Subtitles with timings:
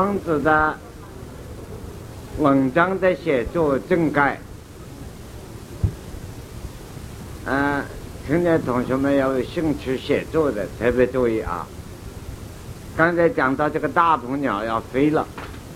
[0.00, 0.74] 庄子的
[2.38, 4.40] 文章的写作正改，
[7.44, 7.84] 嗯，
[8.26, 11.66] 青年同学们要有兴趣写作的，特别注意啊。
[12.96, 15.26] 刚才讲到这个大鹏鸟要飞了，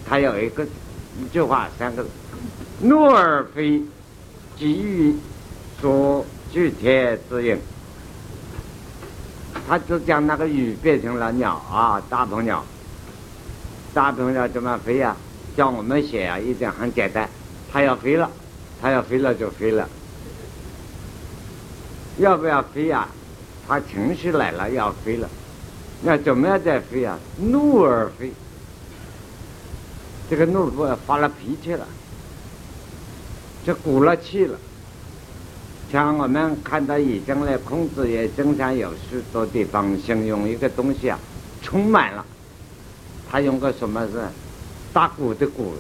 [0.09, 2.09] 它有一个一句话三个字
[2.81, 3.83] ：“怒而飞，
[4.57, 5.15] 急于
[5.83, 6.87] 所具体
[7.29, 7.59] 之应。”
[9.69, 12.65] 他就将那个雨变成了鸟啊，大鹏鸟。
[13.95, 15.17] 大鹏要怎么飞呀？
[15.57, 17.29] 叫我们写啊，一定很简单。
[17.73, 18.29] 它要飞了，
[18.83, 19.89] 它要飞了就飞了。
[22.19, 23.07] 要不要飞呀？
[23.69, 25.31] 它情绪来了要飞了。
[26.03, 27.17] 那怎么样再飞啊？
[27.39, 28.33] 怒而飞。
[30.29, 31.87] 这个怒不发了脾气了，
[33.65, 34.59] 就鼓了气了。
[35.93, 41.19] 像我们看到以前呢，孔子也经常有许多地方形容一个东西啊，
[41.63, 42.27] 充满了。
[43.35, 44.23] 他用个什么是
[44.93, 45.73] 打鼓的鼓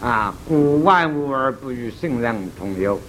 [0.00, 0.32] 啊？
[0.46, 3.00] 鼓万物而不与圣人同游。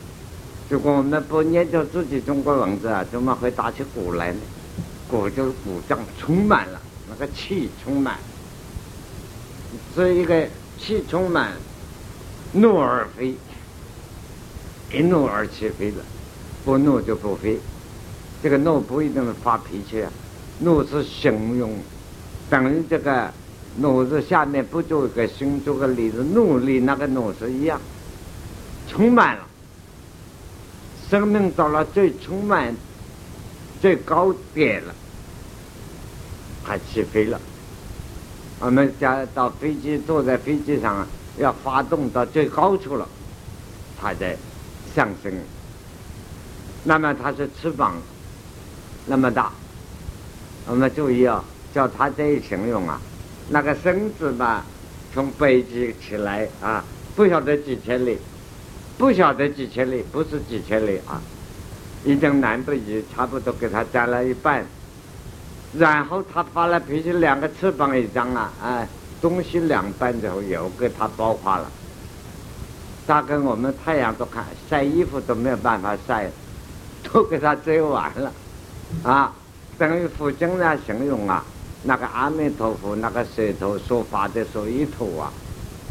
[0.70, 4.40] 如果我们不研究自己中国文字啊，怎么会打起鼓来呢？
[5.08, 8.18] 鼓就是鼓胀，充满了那个气，充满。
[9.96, 10.48] 这一个
[10.80, 11.52] 气充满，
[12.54, 13.36] 怒而飞，
[14.92, 15.98] 一怒而起飞了，
[16.66, 17.60] 不怒就不飞。
[18.42, 20.12] 这个怒不一定是发脾气啊，
[20.62, 21.78] 怒是形容。
[22.54, 23.34] 等于这个
[23.82, 27.82] “怒”字下面不做一个心，做个“里子，努力那个“怒”是一样，
[28.88, 29.44] 充满了，
[31.10, 32.76] 生命到了最充满、
[33.82, 34.94] 最高点了，
[36.64, 37.42] 它起飞了。
[38.60, 41.08] 我们家到飞机坐在飞机上，
[41.40, 43.10] 要发动到最高处了，
[44.00, 44.38] 它在
[44.94, 45.34] 上升。
[46.84, 47.96] 那么它是翅膀
[49.08, 49.52] 那么大，
[50.68, 51.44] 我们注意啊。
[51.74, 53.02] 叫他这一形容啊，
[53.50, 54.64] 那个身子吧，
[55.14, 56.84] 从北极起来啊，
[57.16, 58.20] 不晓得几千里，
[58.98, 61.20] 不晓得几千里，不是几千里啊，
[62.06, 64.64] 已经南北极差不多给他占了一半，
[65.76, 68.88] 然后他发了脾气，两个翅膀一张啊，哎，
[69.20, 71.72] 东西两半之后又给他爆发了，
[73.08, 76.30] 大概我们太阳都看晒衣服都没有办法晒，
[77.12, 78.32] 都给他遮完了，
[79.04, 79.34] 啊，
[79.78, 81.44] 等于佛经上形容啊。
[81.84, 85.32] 那个阿弥陀佛，那个舌头所发的时候一吐啊，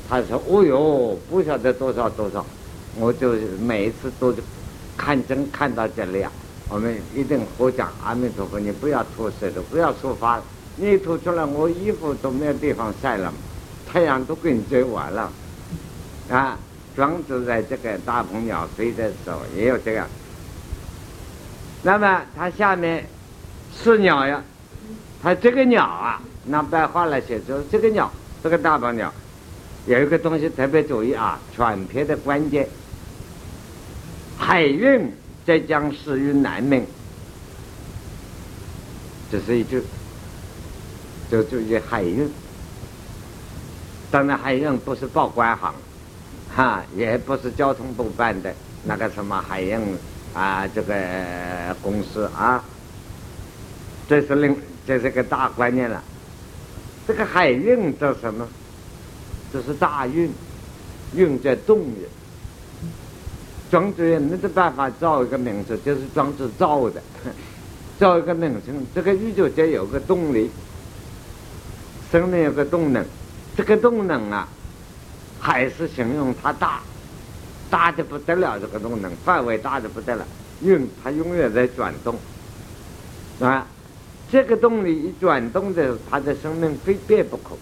[0.09, 2.45] 他说：“哦哟，不晓得多少多少。”
[2.99, 4.35] 我就每一次都
[4.97, 6.31] 看真看到这里啊，
[6.69, 10.43] 我们一定合讲阿弥陀佛，你不要吐舌头，不要说话，
[10.77, 13.33] 你吐出来，我衣服都没有地方晒了，
[13.91, 15.31] 太阳都给你追完了。
[16.31, 16.59] 啊，
[16.95, 20.07] 庄子在这个大鹏鸟飞的时候也有这样。
[21.83, 23.07] 那么它下面
[23.75, 24.43] 是鸟呀。
[25.23, 28.11] 他这个鸟啊，拿白话来写，就这个鸟，
[28.43, 29.15] 这个大鹏鸟，
[29.87, 32.69] 有一个东西特别注意啊，全篇的关键，
[34.37, 35.13] 海运
[35.47, 36.85] 浙江始于南门，
[39.31, 39.81] 这是一句，
[41.31, 42.29] 就注意海运。
[44.11, 45.73] 当然，海运不是报关行，
[46.53, 48.53] 哈，也不是交通部办的
[48.85, 49.79] 那个什么海运
[50.35, 50.95] 啊，这个
[51.81, 52.65] 公司啊，
[54.09, 54.72] 这是另。
[54.87, 56.03] 这是个大观念了。
[57.07, 58.47] 这个海运叫什么？
[59.53, 60.31] 这是大运，
[61.15, 62.09] 运在动的。
[63.71, 67.03] 庄子也没得办法造一个名字，就是庄子造的，
[67.99, 68.87] 造一个名称。
[68.95, 70.51] 这个宇宙间有个动力，
[72.11, 73.05] 生命有个动能，
[73.57, 74.49] 这个动能啊，
[75.41, 76.81] 还是形容它大，
[77.69, 78.59] 大的不得了。
[78.59, 80.27] 这个动能范围大的不得了，
[80.63, 82.17] 运它永远在转动，
[83.41, 83.67] 啊。
[84.33, 87.55] 这个动力一转动的，它的生命非变不可。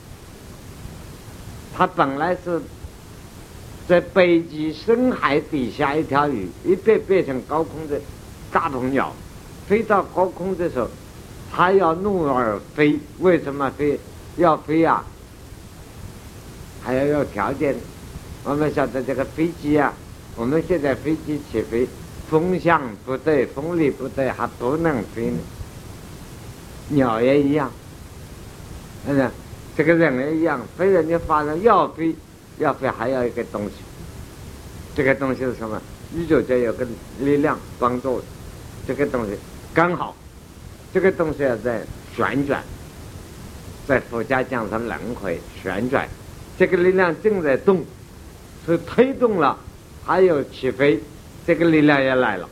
[1.75, 2.63] 它本来是
[3.89, 8.01] 在北极深海底下一条鱼，一变变成高空的
[8.53, 9.13] 大鹏鸟，
[9.67, 10.89] 飞到高空的时候，
[11.53, 13.01] 它要怒而飞。
[13.19, 13.99] 为什么飞？
[14.37, 15.05] 要飞啊？
[16.81, 17.75] 还要有条件。
[18.45, 19.93] 我们晓得这个飞机啊，
[20.37, 21.89] 我们现在飞机起飞，
[22.31, 25.39] 风向不对，风力不对，还不能飞呢。
[26.91, 27.71] 鸟也一样，
[29.09, 29.31] 嗯，
[29.77, 30.61] 这个人也一样。
[30.77, 32.15] 飞人家发生要飞，
[32.59, 33.73] 要飞还要一个东西，
[34.95, 35.81] 这个东西是什么？
[36.15, 36.85] 宇宙间有个
[37.21, 38.21] 力量帮助，
[38.87, 39.39] 这个东西
[39.73, 40.17] 刚好，
[40.93, 41.81] 这个东西要在
[42.17, 42.63] 旋转，
[43.87, 46.09] 在佛家讲成轮回旋转，
[46.59, 47.85] 这个力量正在动，
[48.67, 49.57] 是推动了，
[50.05, 51.01] 还有起飞，
[51.47, 52.49] 这个力量也来了，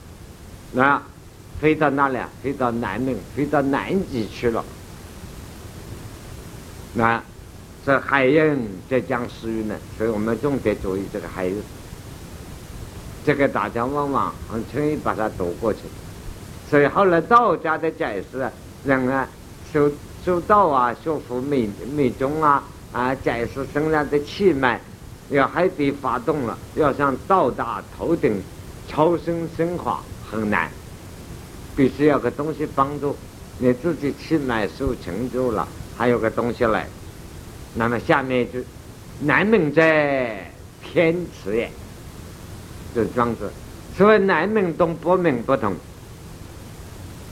[0.73, 1.02] 那。
[1.60, 2.19] 飞到哪里？
[2.43, 4.64] 飞到南门，飞到南极去了。
[6.94, 7.22] 那
[7.84, 8.58] 这海燕
[8.88, 11.56] 在讲诗语呢，所以我们重点注意这个海人。
[13.25, 15.81] 这个大家往往很轻易把它读过去，
[16.70, 18.50] 所以后来道家的解释，
[18.84, 19.28] 人啊
[19.70, 19.90] 修
[20.25, 24.81] 修道啊，修复密密宗啊啊，解释身上的气脉，
[25.28, 28.43] 要海底发动了，要想到达头顶
[28.88, 30.00] 超生升华
[30.31, 30.70] 很难，
[31.78, 33.16] 必须要个东西帮助，
[33.58, 36.88] 你自己气脉受成就了，还有个东西来，
[37.75, 38.58] 那么下面就
[39.20, 40.50] 南门在
[40.82, 41.70] 天池也。
[42.94, 43.48] 是庄子，
[43.96, 45.76] 所以南门东北门不同。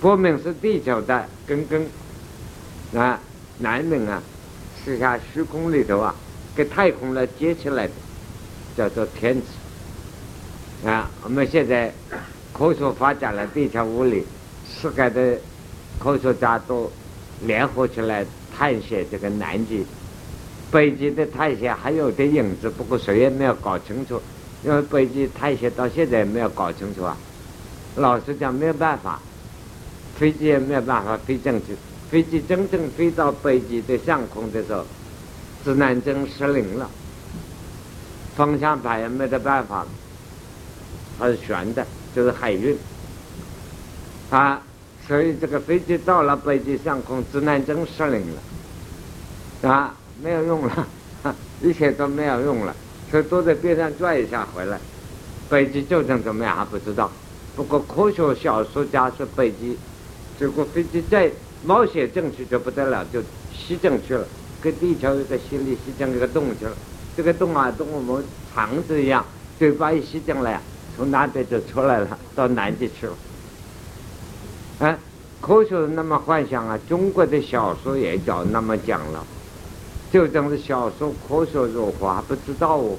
[0.00, 1.84] 北门是地球的根根，
[2.94, 3.18] 啊，
[3.58, 4.22] 南门啊，
[4.84, 6.14] 是下虚空里头啊，
[6.54, 7.92] 跟太空来接起来的，
[8.76, 10.88] 叫做天池。
[10.88, 11.92] 啊，我们现在
[12.52, 14.24] 科学发展了地球物理，
[14.68, 15.38] 世界的
[15.98, 16.90] 科学家都
[17.42, 18.24] 联合起来
[18.56, 19.84] 探险这个南极、
[20.70, 24.20] 北极的探险还有点影子，不过谁也没有搞清楚。
[24.64, 27.16] 因为北极探险到现在也没有搞清楚啊，
[27.96, 29.20] 老实讲没有办法，
[30.18, 31.76] 飞机也没有办法飞进去。
[32.10, 34.84] 飞机真正飞到北极的上空的时候，
[35.64, 36.90] 指南针失灵了，
[38.34, 39.86] 方向盘也没得办法，
[41.18, 42.76] 它是悬的，就是海运
[44.30, 44.62] 啊。
[45.06, 48.26] 所以这个飞机到了北极上空，指南针失灵
[49.62, 50.88] 了，啊，没有用了，
[51.62, 52.74] 一切都没有用了。
[53.08, 54.80] 所以都在边上转一下回来，
[55.48, 57.08] 北极究竟怎么样还不知道。
[57.54, 59.78] 不过科学小说家说北极，
[60.40, 61.30] 结果飞机再
[61.64, 63.22] 冒险进去就不得了，就
[63.54, 64.26] 吸进去了，
[64.60, 66.72] 跟地球一个吸力吸进一个洞去了。
[67.16, 69.24] 这个洞啊，跟我们肠子一样，
[69.56, 70.60] 嘴巴一吸进来，
[70.96, 73.12] 从那边就出来了，到南极去了。
[74.78, 74.98] 哎，
[75.40, 79.24] 科学那么幻想啊，中国的小说也叫那么讲了。
[80.12, 82.96] 就这样子，小说科学如何还不知道哦。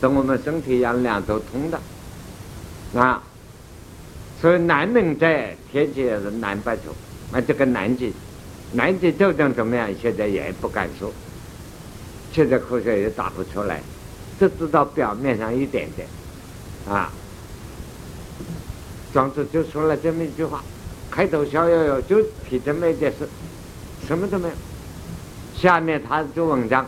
[0.00, 1.80] 等我们身体养，两头通的
[3.00, 3.22] 啊。
[4.40, 6.92] 所以南门在天气也是南北头，
[7.30, 8.12] 那这个南极，
[8.72, 9.88] 南极究竟怎么样？
[10.00, 11.12] 现在也不敢说，
[12.32, 13.80] 现在科学也打不出来，
[14.40, 16.08] 只知道表面上一点点
[16.88, 17.12] 啊。
[19.12, 20.62] 庄子就说了这么一句话，
[21.10, 23.28] 开头逍遥游就提这么一件事，
[24.06, 24.54] 什么都没有。
[25.54, 26.86] 下面他做文章，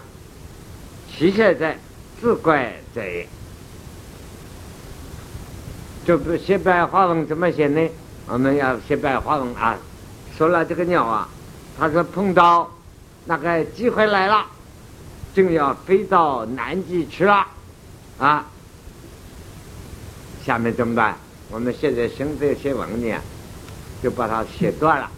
[1.12, 1.78] 其实在
[2.20, 3.28] 自怪者也。
[6.04, 7.88] 就不写白话文怎么写呢？
[8.26, 9.76] 我们要写白话文啊。
[10.36, 11.28] 说了这个鸟啊，
[11.78, 12.70] 他说碰到
[13.26, 14.46] 那个机会来了，
[15.34, 17.46] 正要飞到南极去了
[18.18, 18.46] 啊。
[20.44, 21.16] 下面怎么办？
[21.50, 23.16] 我们现在新这些文呢，
[24.02, 25.10] 就把它写断了，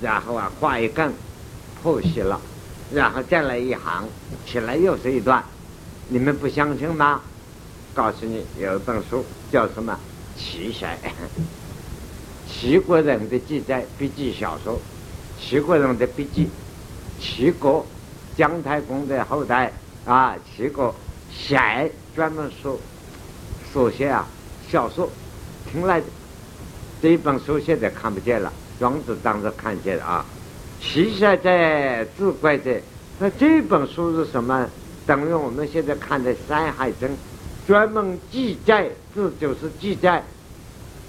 [0.00, 1.12] 然后啊画一根，
[1.82, 2.40] 剖析了。
[2.92, 4.06] 然后再来一行，
[4.46, 5.42] 起来又是一段，
[6.08, 7.20] 你们不相信吗？
[7.94, 9.98] 告诉你，有一本书叫什么
[10.40, 10.96] 《齐山》，
[12.46, 14.78] 齐国人的记载笔记小说，
[15.40, 16.48] 齐国人的笔记，
[17.20, 17.84] 齐国
[18.36, 19.72] 姜太公的后代。
[20.04, 20.92] 啊，齐国
[21.30, 21.56] 写
[22.12, 22.76] 专门说
[23.72, 24.26] 书写啊
[24.68, 25.08] 小说，
[25.72, 26.06] 听来的
[27.00, 30.24] 这一本书现在看不见了，庄子当时看见了啊。
[30.82, 32.78] 其实，在自怪者，
[33.18, 34.68] 那这本书是什么？
[35.06, 37.08] 等于我们现在看的《山海经》，
[37.66, 40.22] 专门记载，这就是记载，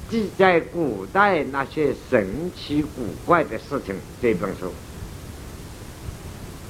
[0.10, 3.94] 记载古代那些神奇古怪的事情。
[4.22, 4.72] 这本书，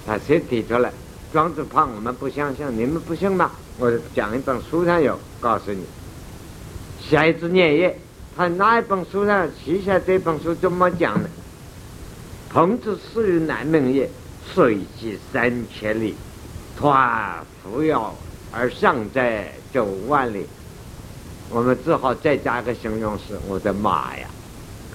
[0.07, 0.91] 他先提出来，
[1.31, 3.51] 庄子怕我们不相信，你们不信吗？
[3.77, 5.85] 我讲一本书上有，告诉你，
[7.10, 8.00] 下一次念业，
[8.36, 9.48] 他哪一本书上？
[9.63, 11.29] 写下这本书怎么讲的？
[12.51, 14.10] 孔子死于南门也，
[14.53, 16.15] 水击三千里，
[16.79, 18.15] 湍扶摇
[18.51, 20.45] 而上在九万里。
[21.50, 23.39] 我们只好再加个形容词。
[23.48, 24.27] 我的妈呀！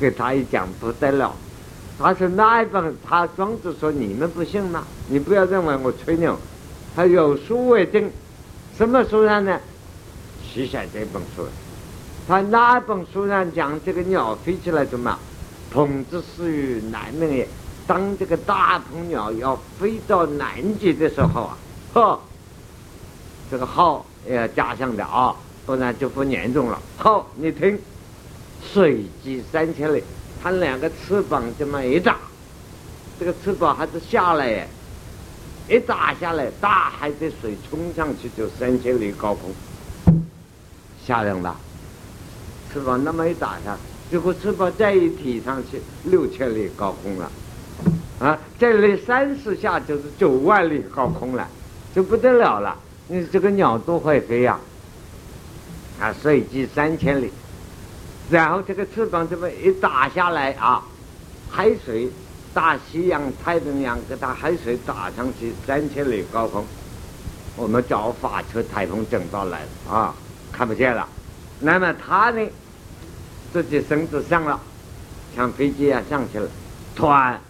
[0.01, 1.35] 给他一讲不得了。
[1.99, 2.97] 他说那一本？
[3.07, 4.85] 他庄子说你们不信吗？
[5.09, 6.37] 你不要认为我吹牛。
[6.97, 8.11] 他有书为证。
[8.77, 9.61] 什么书上呢？
[10.43, 11.47] 写下这本书。
[12.29, 15.19] 他哪一本书上讲这个鸟飞起来怎么？
[15.73, 17.49] 孔子死于南门也。
[17.87, 21.57] 当这个大鹏鸟要飞到南极的时候啊，
[21.95, 22.21] 呵，
[23.51, 26.79] 这个号要加上的啊，不然就不严重了。
[26.99, 27.79] 好，你听，
[28.63, 30.05] 水击三千里，
[30.43, 32.19] 它两个翅膀这么一打，
[33.19, 34.69] 这个翅膀还是下来耶，
[35.67, 39.51] 一打下来，大海的水冲上去就三千里高空，
[41.07, 41.57] 吓人吧？
[42.73, 43.77] 翅膀那么一打下。
[44.11, 47.31] 结果翅膀再一提上去，六千里高空了。
[48.19, 51.47] 啊，再来三十下就是九万里高空了，
[51.95, 52.77] 就不得了了。
[53.09, 54.59] 你这个鸟都会飞呀，
[56.01, 57.31] 啊，随即三千里，
[58.31, 60.83] 然后这个翅膀这么一打下来啊，
[61.51, 62.11] 海水。
[62.55, 66.65] 大西洋、太平洋，给它海水打上去三千里高空，
[67.57, 70.15] 我们找法车台风整到来了啊，
[70.51, 71.07] 看不见了。
[71.61, 72.49] 那么他呢，
[73.53, 74.61] 自己身子上了，
[75.35, 76.49] 像飞机啊上去了，
[76.95, 77.41] 团，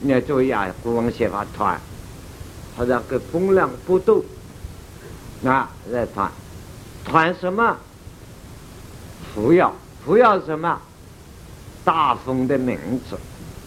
[0.00, 1.80] 你要注意啊，古文写法突然，
[2.76, 4.22] 它那个风量不动，
[5.44, 6.30] 啊，在团，
[7.04, 7.76] 团什么？
[9.34, 9.72] 扶摇，
[10.04, 10.80] 扶摇什么？
[11.84, 13.16] 大风的名字。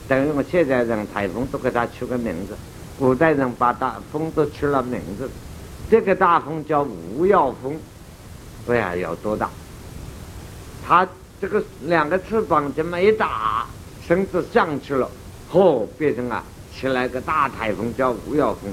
[0.08, 2.56] 等于我现在人台风都给它取个名字，
[3.00, 5.30] 古代人把大风都取了名字。
[5.90, 7.80] 这个大风叫无药风，
[8.66, 9.50] 不要有多大？
[10.88, 11.08] 它
[11.40, 13.66] 这个两个翅膀这么一打，
[14.06, 15.10] 身子上去了，
[15.52, 16.44] 嚯，变成啊
[16.76, 18.72] 起来个大台风叫无药风，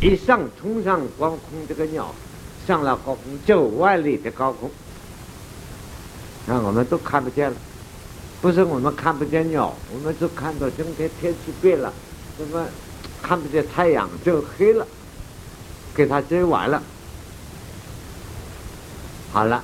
[0.00, 2.14] 一上冲上高空，这个鸟
[2.66, 4.70] 上了高空九万里的高空，
[6.46, 7.56] 那我们都看不见了。
[8.42, 11.92] 不是我们看不见鸟，我们就看到今天天气变了，
[12.38, 12.64] 怎么
[13.22, 14.86] 看不见太阳就黑了，
[15.94, 16.82] 给它遮完了。
[19.36, 19.62] 好了，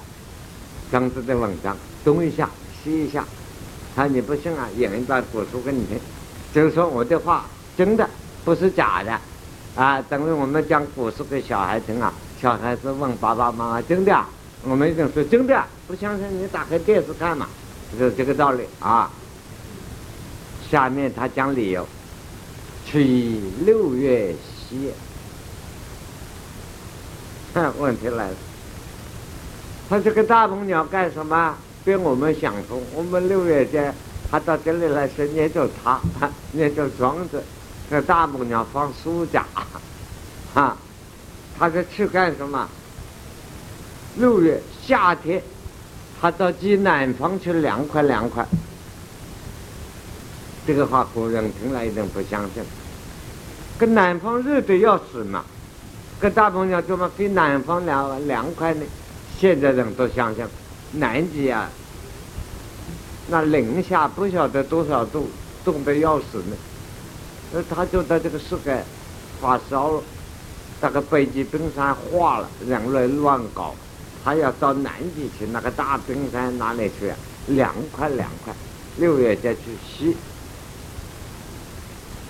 [0.90, 1.74] 张子的文章
[2.04, 2.46] 东一下
[2.84, 3.24] 西一下，
[3.96, 4.68] 他你不信啊？
[4.76, 5.98] 演一段古书给你听，
[6.52, 8.06] 就是说我的话真的
[8.44, 9.18] 不是假的
[9.74, 9.98] 啊！
[10.10, 14.28] 等于我们讲古书给小孩听啊，小孩子问爸爸妈妈真的啊？
[14.64, 17.48] 我们一定说真的，不相信你打开电视看嘛。
[17.98, 19.10] 就是这个道理啊。
[20.70, 21.88] 下面他讲理由，
[22.84, 24.34] 取六月
[24.68, 24.90] 夕。
[27.78, 28.34] 问题来了，
[29.92, 31.54] 他这个大鹏鸟干什么？
[31.84, 32.82] 被我们想通。
[32.94, 33.94] 我们六月间，
[34.30, 36.00] 他到这里来是念着他，
[36.52, 37.44] 念着庄子。
[37.90, 39.44] 那大鹏鸟放暑假，
[40.54, 40.74] 啊，
[41.58, 42.66] 他是去干什么？
[44.16, 45.42] 六月夏天。
[46.18, 48.46] 他到极南方去凉快凉快，
[50.66, 52.62] 这个话古人听了一定不相信。
[53.78, 55.44] 跟南方热的要死嘛，
[56.18, 58.86] 跟大鹏鸟怎么比南方凉凉快呢？
[59.42, 60.46] 现在人都相信，
[60.92, 61.68] 南极啊，
[63.26, 65.28] 那零下不晓得多少度，
[65.64, 66.56] 冻得要死呢。
[67.52, 68.84] 那他就在这个世界
[69.40, 70.02] 发烧了，
[70.80, 73.74] 那个北极冰山化了，人类乱搞。
[74.24, 77.16] 他要到南极去，那个大冰山哪里去啊？
[77.48, 78.54] 凉快凉快，
[78.98, 80.16] 六月再去吸。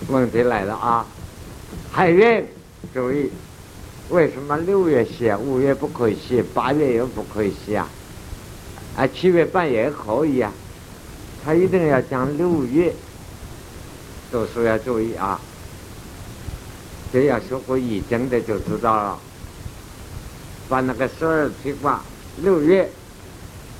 [0.07, 1.05] 问题来了啊！
[1.91, 2.43] 海运
[2.91, 3.29] 注意，
[4.09, 7.87] 为什么六月吸，五月不可以吸，八月又不可以吸啊？
[8.97, 10.51] 啊，七月半也可以啊。
[11.43, 12.93] 他一定要讲六月，
[14.31, 15.39] 读书要注意啊。
[17.11, 19.19] 这要学过易经的就知道了。
[20.69, 22.01] 把那个十二批卦，
[22.37, 22.89] 六月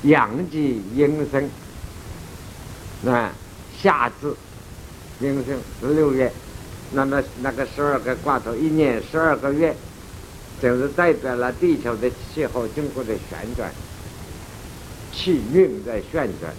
[0.04, 1.50] 阳极阴生，
[3.02, 3.32] 那
[3.82, 4.36] 夏至
[5.20, 6.32] 阴生是六月，
[6.92, 9.76] 那么那个十二个卦头，一年十二个月，
[10.62, 13.72] 就是代表了地球的气候经过的旋转，
[15.12, 16.54] 气运在旋转，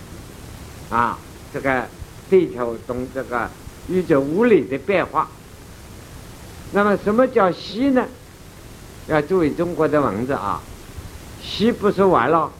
[0.91, 1.19] 啊，
[1.53, 1.87] 这个
[2.29, 3.49] 地球中这个
[3.89, 5.29] 宇宙物理的变化。
[6.73, 8.07] 那么什么叫息呢？
[9.07, 10.61] 要注意中国的文字啊，
[11.43, 12.51] 息不是完了，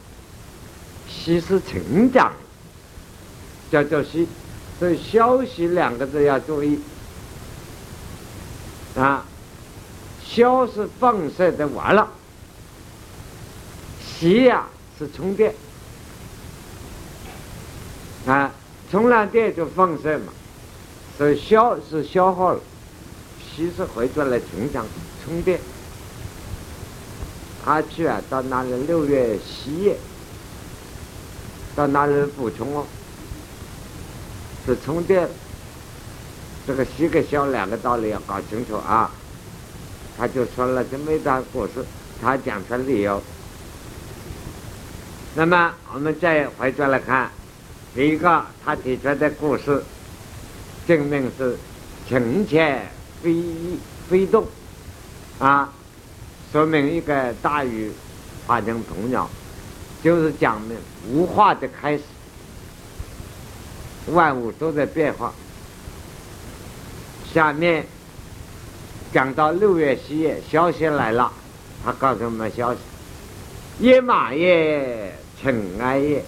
[1.07, 2.31] 息是成长，
[3.71, 4.27] 叫做息，
[4.79, 6.79] 所以消息两个字要注意
[8.95, 9.25] 啊，
[10.27, 12.09] 消是放射的完了，
[14.03, 14.65] 息呀
[14.97, 15.53] 是充电
[18.25, 18.51] 啊，
[18.91, 20.33] 充了电就放射嘛，
[21.17, 22.59] 所以消是消耗了，
[23.55, 24.85] 息是回转来成长
[25.23, 25.59] 充电。
[27.63, 29.97] 他去啊，到那里六月七夜，
[31.75, 32.85] 到那里补充哦，
[34.65, 35.29] 是充电。
[36.67, 39.11] 这个西跟消两个道理要搞清楚啊。
[40.17, 41.85] 他就说了这么一段故事，
[42.21, 43.21] 他讲出理由。
[45.35, 47.29] 那么我们再回转来看，
[47.93, 49.83] 第一个他提出的故事，
[50.87, 51.57] 证明是
[52.07, 52.81] 情切
[53.21, 53.43] 飞
[54.09, 54.47] 飞动
[55.39, 55.73] 啊。
[56.53, 57.91] 说明一个大鱼
[58.47, 59.29] 化成童鸟，
[60.01, 60.77] 就是讲明
[61.09, 62.03] 无化的开始，
[64.07, 65.33] 万物都在变化。
[67.33, 67.85] 下面
[69.15, 71.31] 讲到六月七月，消息来了，
[71.85, 72.79] 他告诉我们消息：
[73.79, 76.21] 野马也，尘埃也，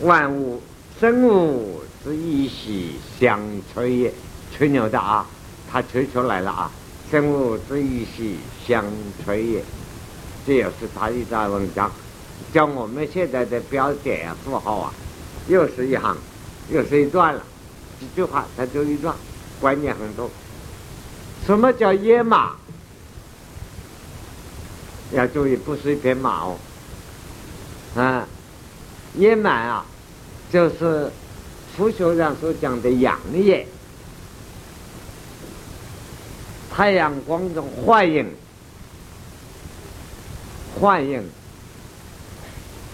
[0.00, 0.60] 万物
[1.00, 3.40] 生物之一息相
[3.72, 4.12] 催也。
[4.54, 5.26] 吹牛的啊，
[5.70, 6.70] 他吹出来了啊，
[7.10, 8.84] 生物之一息相
[9.24, 9.64] 吹也，
[10.46, 11.90] 这也是他一段文章，
[12.52, 14.92] 叫我们现在的标点符号啊，
[15.48, 16.14] 又是一行，
[16.70, 17.42] 又是一段了，
[17.98, 19.16] 几句话它就一段，
[19.58, 20.30] 观念很多。
[21.46, 22.52] 什么叫野马？
[25.12, 26.56] 要注意，不是一匹马哦，
[27.96, 28.26] 啊，
[29.14, 29.84] 野马啊，
[30.50, 31.10] 就是
[31.76, 33.66] 佛学上所讲的阳也。
[36.70, 38.34] 太阳光中幻影，
[40.80, 41.22] 幻影。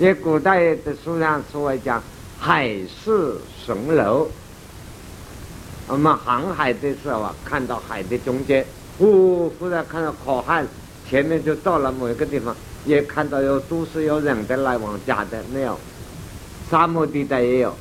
[0.01, 2.03] 在古代的书上说讲
[2.41, 4.29] 海市蜃楼。
[5.89, 8.65] 我们航海的时候啊，看到海的中间，
[8.99, 10.67] 忽忽然看到可汗
[11.09, 12.55] 前面就到了某一个地方，
[12.85, 15.79] 也看到有都市有人的来往，假的没有，
[16.71, 17.75] 沙漠地带也有。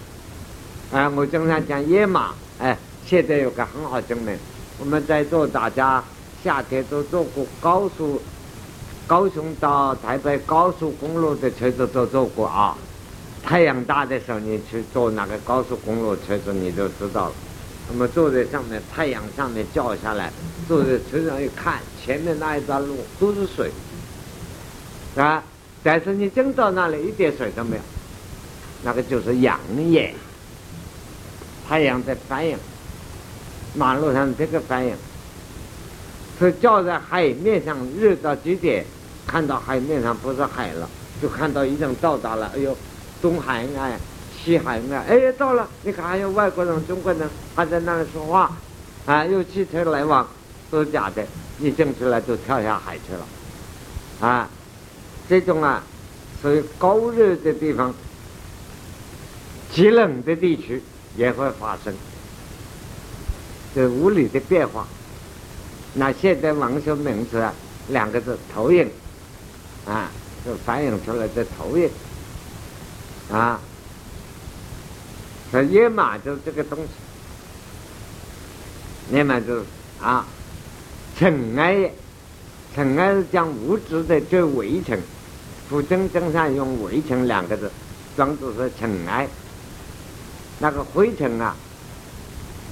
[0.94, 4.38] 啊，我经常讲野马，哎，现在有个很好证明。
[4.80, 6.02] 我们在座大家
[6.42, 8.22] 夏天都坐过高速，
[9.06, 12.78] 高雄到台北高速公路的车子都坐过啊。
[13.44, 17.34] 太阳大的时候，你去坐那个高速公路车子，你就知道了。
[17.90, 20.32] 那么坐在上面，太阳上面照下来，
[20.68, 23.72] 坐在车上一看，前面那一段路都是水，
[25.16, 25.42] 啊！
[25.84, 27.82] 但是你真到那里，一点水都没有，
[28.84, 29.58] 那个就是阳
[29.90, 30.14] 眼，
[31.66, 32.58] 太阳在反应，
[33.74, 34.94] 马路上这个反应，
[36.38, 38.86] 是照在海面上热到极点，
[39.26, 40.90] 看到海面上不是海了，
[41.22, 42.76] 就看到已经到达了，哎呦，
[43.22, 43.98] 东海岸。
[44.44, 45.68] 西海岸，哎，到了！
[45.84, 48.56] 你看，还有外国人、中国人还在那里说话，
[49.06, 50.26] 啊，有汽车来往，
[50.72, 51.26] 都是假的。
[51.58, 54.48] 你证出来就跳下海去了，啊，
[55.28, 55.84] 这种啊，
[56.42, 57.94] 属于高热的地方，
[59.74, 60.82] 极冷的地区
[61.16, 61.94] 也会发生
[63.74, 64.88] 这物理的变化。
[65.96, 67.54] 那现在文学名词啊，
[67.90, 68.88] 两个字投影，
[69.86, 70.10] 啊，
[70.46, 71.90] 就反映出来的投影，
[73.32, 73.60] 啊。
[75.52, 76.90] 说野马就是这个东西，
[79.16, 79.64] 野马就是
[80.02, 80.26] 啊，
[81.18, 81.90] 尘埃，
[82.76, 85.00] 尘埃是讲物质的最微尘，
[85.70, 87.72] 古真经常用微尘两个字，
[88.16, 89.28] 装作是尘埃。
[90.60, 91.56] 那个灰尘啊，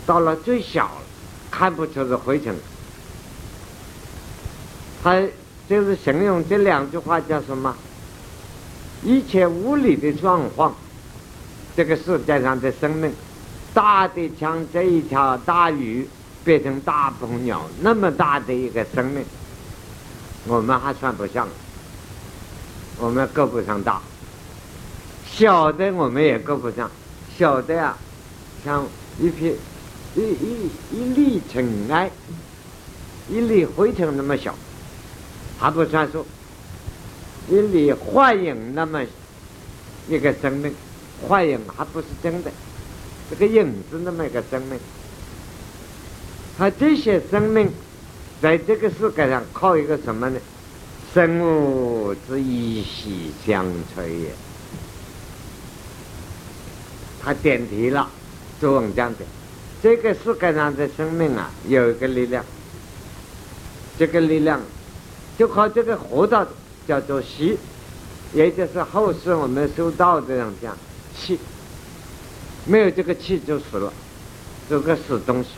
[0.06, 0.92] 到了最小，
[1.50, 2.56] 看不出是灰尘。
[5.02, 5.22] 他
[5.70, 7.74] 就是形容这两句话叫什么？
[9.04, 10.76] 一切物理的状况。
[11.76, 13.12] 这个世界上的生命，
[13.74, 16.08] 大的像这一条大鱼
[16.44, 19.26] 变成大鹏鸟那么大的一个生命，
[20.48, 21.48] 我们还算不上，
[22.98, 24.02] 我们够不上大。
[25.30, 26.90] 小的我们也够不上，
[27.38, 27.98] 小的啊，
[28.64, 28.86] 像
[29.20, 29.54] 一片
[30.16, 32.10] 一一一粒尘埃，
[33.28, 34.56] 一粒灰尘那么小，
[35.60, 36.26] 还不算数。
[37.50, 39.02] 一粒幻影那么
[40.08, 40.74] 一个生命。
[41.28, 42.52] 幻影还不是真的，
[43.30, 44.80] 这个影子那么一个生命，
[46.58, 47.70] 他这些生命
[48.42, 50.40] 在这个世界上靠一个什么呢？
[51.14, 54.32] 生物之一息相吹也。
[57.24, 58.10] 他点题了，
[58.62, 59.20] 周文讲的，
[59.82, 62.44] 这个世界上的生命啊，有一个力量，
[63.98, 64.62] 这个力量
[65.38, 66.48] 就靠这个活的
[66.88, 67.58] 叫做息，
[68.34, 70.78] 也就是后世我们修道的人讲。
[71.20, 71.40] 气。
[72.68, 73.94] 没有这个气就死了，
[74.68, 75.50] 这个死东西，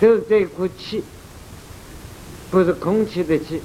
[0.00, 1.04] 就是这一股气，
[2.50, 3.60] 不是空气的气，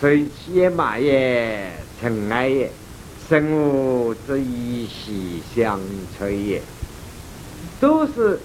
[0.00, 2.72] 水也马也尘埃也，
[3.28, 5.78] 生物之一息相
[6.16, 6.62] 吹也，
[7.78, 8.40] 都是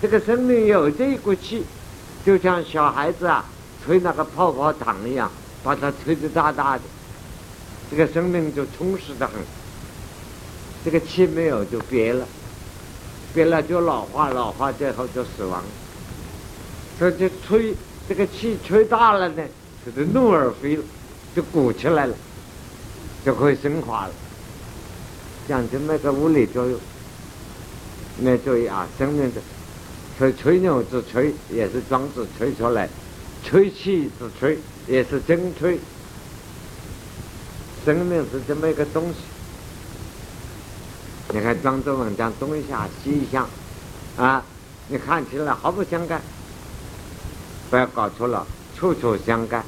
[0.00, 1.66] 这个生命有这一股气，
[2.24, 3.44] 就像小孩子啊
[3.84, 5.30] 吹那个泡泡糖一样，
[5.62, 6.82] 把它吹得大大的。
[7.94, 9.34] 这个生命就充实的很，
[10.82, 12.26] 这个气没有就瘪了，
[13.36, 15.62] 瘪了就老化，老化最后就死亡。
[16.98, 17.74] 所以就吹
[18.08, 19.44] 这个气吹大了呢，
[19.84, 20.78] 就是怒而飞，
[21.36, 22.14] 就鼓起来了，
[23.26, 24.12] 就可以升华了。
[25.46, 26.80] 讲究那个物理作用，
[28.20, 29.40] 那注意啊，生命的，
[30.18, 32.88] 所以吹牛之吹也是庄子吹出来，
[33.44, 35.78] 吹气之吹也是真吹。
[37.84, 39.16] 生命是这么一个东西，
[41.34, 43.46] 你看庄周文章东一下西一下，
[44.16, 44.42] 啊，
[44.88, 46.20] 你看起来毫不相干，
[47.70, 49.64] 不要搞错了，处处相干。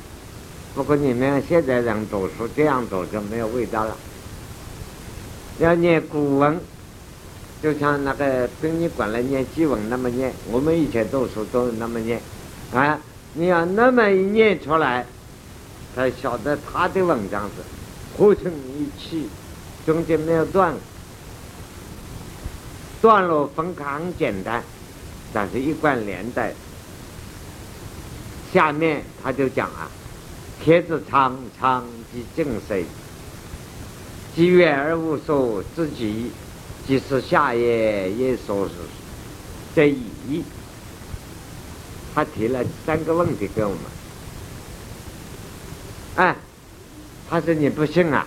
[0.74, 3.96] 不过你们现在人读书这样读就没有味道了，
[5.58, 6.60] 要念古文，
[7.62, 12.20] 就像那个殡仪馆来念祭文那么念，我们以前读书都是那么念，
[12.72, 12.98] 啊，
[13.34, 15.06] 你要那么一念出来，
[15.96, 17.62] 才晓得他的文章是
[18.16, 19.28] 合成一气，
[19.84, 20.74] 中间没有断，
[23.02, 24.62] 断落分开很简单，
[25.32, 26.54] 但是一贯连带。
[28.52, 29.90] 下面他就讲啊，
[30.62, 32.84] 帖子长长即正水，
[34.36, 36.30] 积远而无所知己，
[36.86, 38.74] 即是下也也说是
[39.74, 40.44] 这意。
[42.14, 43.78] 他提了三个问题给我们。
[46.14, 46.36] 哎，
[47.28, 48.26] 他说你不信啊？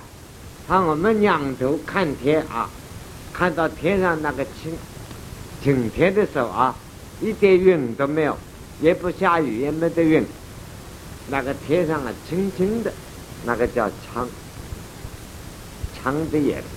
[0.67, 2.69] 他我们仰头看天啊，
[3.33, 4.75] 看到天上那个晴
[5.63, 6.75] 晴天的时候啊，
[7.21, 8.37] 一点云都没有。
[8.79, 10.23] 也不下雨，也没得云，
[11.31, 12.93] 那个天上啊，青青的，
[13.43, 14.29] 那个叫苍，
[15.95, 16.67] 苍的颜色。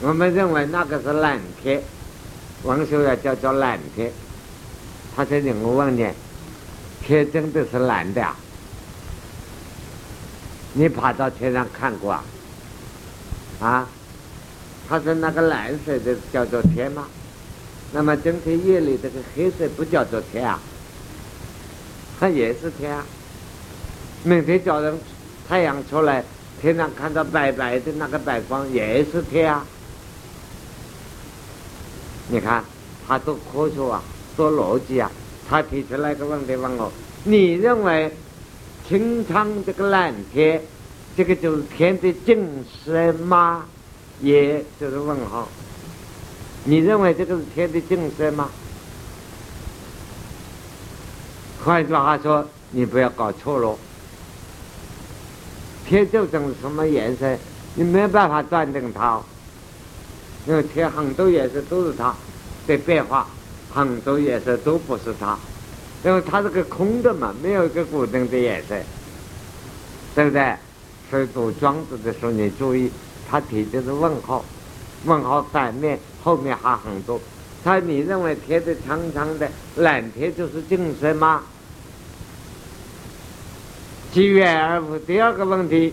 [0.00, 1.82] 我们认为那个是蓝天，
[2.62, 4.10] 王修要叫做蓝天。
[5.14, 6.08] 他说：“你我问你，
[7.02, 8.34] 天真的是蓝的啊？
[10.74, 12.24] 你爬到天上看过啊？
[13.60, 13.88] 啊？
[14.88, 17.06] 他说那个蓝色的叫做天吗？”
[17.94, 20.58] 那么今天夜里这个黑色不叫做天啊，
[22.18, 23.04] 它也是天啊。
[24.24, 24.98] 明天早上
[25.46, 26.24] 太阳出来，
[26.60, 29.66] 天上看到白白的那个白光也是天啊。
[32.28, 32.64] 你看
[33.06, 34.02] 他多科学啊，
[34.36, 35.10] 多逻辑啊。
[35.48, 36.90] 他提出来个问题问我：
[37.24, 38.10] 你认为
[38.88, 40.60] 清苍这个蓝天，
[41.16, 43.64] 这个就是天的景色吗？
[44.20, 45.48] 也就是问号。
[46.64, 48.48] 你认为这个是天的景色吗？
[51.64, 53.76] 换句话说，你不要搞错了。
[55.86, 57.36] 天就种什么颜色，
[57.74, 59.20] 你没办法断定它。
[60.46, 62.14] 因为天很多颜色都是它
[62.66, 63.28] 的变化，
[63.72, 65.38] 很多颜色都不是它，
[66.04, 68.76] 因为它是个空的嘛，没有一个固定的颜色，
[70.14, 70.54] 对不对？
[71.10, 72.90] 所以读庄子的时候，你注意，
[73.30, 74.44] 他提的是问号，
[75.04, 75.98] 问号反面。
[76.24, 77.20] 后面还很多，
[77.64, 81.42] 他你认为贴的长长的蓝贴就是精神吗？
[84.12, 85.92] 积远而无第二个问题，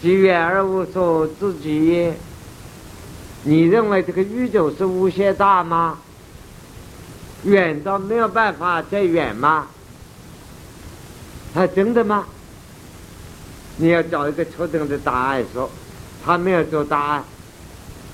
[0.00, 2.12] 积远而无所自己。
[3.42, 5.98] 你认为这个宇宙是无限大吗？
[7.44, 9.66] 远到没有办法再远吗？
[11.54, 12.24] 他真的吗？
[13.76, 15.70] 你要找一个确定的答案说，
[16.24, 17.24] 他没有做答案。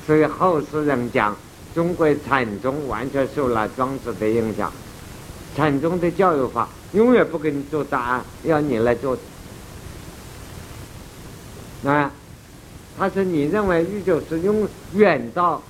[0.07, 1.37] 所以后世人讲，
[1.75, 4.73] 中国禅宗完全受了庄子的影响。
[5.55, 9.17] 禅宗的教育法永远不给你做答案，要你来做。
[11.83, 12.11] 那，
[12.99, 15.63] 他说：“你认为宇宙是用远到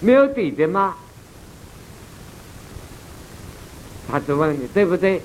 [0.00, 0.94] 没有底的吗？”
[4.10, 5.22] 他就问你对不对？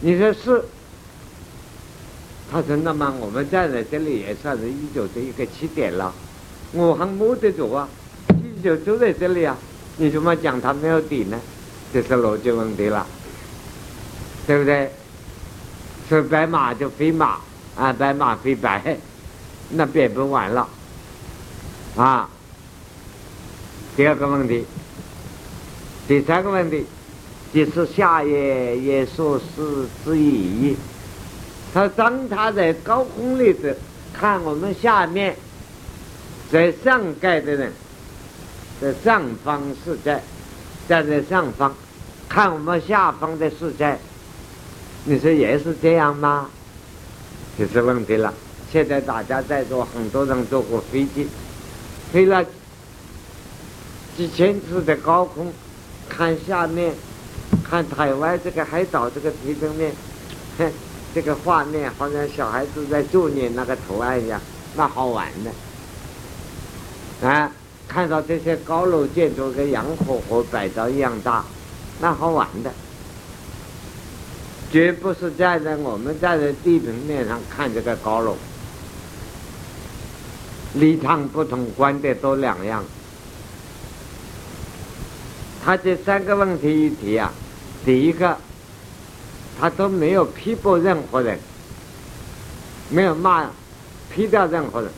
[0.00, 0.64] 你说是。
[2.50, 6.14] 他说：“那么我们站在这里也算是一九的一个起点了。”
[6.72, 7.86] 我还摸得着啊，
[8.28, 9.54] 地球就在这里啊，
[9.98, 11.38] 你怎么讲它没有底呢？
[11.92, 13.06] 这是逻辑问题了，
[14.46, 14.90] 对不对？
[16.08, 17.38] 说白马就飞马
[17.76, 18.96] 啊，白马飞白，
[19.68, 20.66] 那变不完了
[21.96, 22.30] 啊。
[23.94, 24.64] 第二个问题，
[26.06, 26.86] 第三个问题，
[27.52, 30.76] 就是下也也说是之意。
[31.72, 33.68] 他当他在高空里头
[34.12, 35.36] 看我们下面。
[36.50, 37.70] 在上盖的人，
[38.80, 40.18] 在上方世界，
[40.88, 41.74] 站在上方
[42.26, 43.98] 看我们下方的世界，
[45.04, 46.48] 你说也是这样吗？
[47.58, 48.32] 就是问题了。
[48.72, 51.28] 现在大家在座很多人坐过飞机，
[52.10, 52.42] 飞了
[54.16, 55.52] 几千次的高空，
[56.08, 56.94] 看下面，
[57.68, 59.92] 看台湾这个海岛这个地平面，
[61.14, 64.40] 这个画面好像小孩子在做你那个图案一样，
[64.76, 65.50] 那好玩的。
[67.28, 67.50] 啊，
[67.88, 71.44] 看到这些高楼建筑跟洋火和百兆一样大，
[72.00, 72.70] 那好玩的，
[74.70, 78.36] 绝不是站在我们站在地平面上看这个高楼，
[80.74, 82.84] 立场不同，观点都两样。
[85.64, 87.32] 他这三个问题一提啊，
[87.84, 88.36] 第一个，
[89.58, 91.38] 他都没有批驳任何人，
[92.90, 93.48] 没有骂，
[94.12, 94.90] 批掉任何人，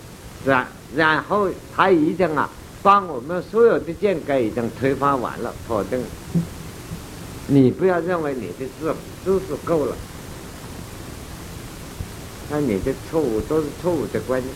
[0.45, 0.69] 是吧？
[0.97, 2.51] 然后他已经啊，
[2.83, 6.03] 把我们所有的见解已经推翻完了，否定。
[7.47, 9.97] 你不要认为你的知知识够了，
[12.51, 14.53] 那你的错误都是错误的观念，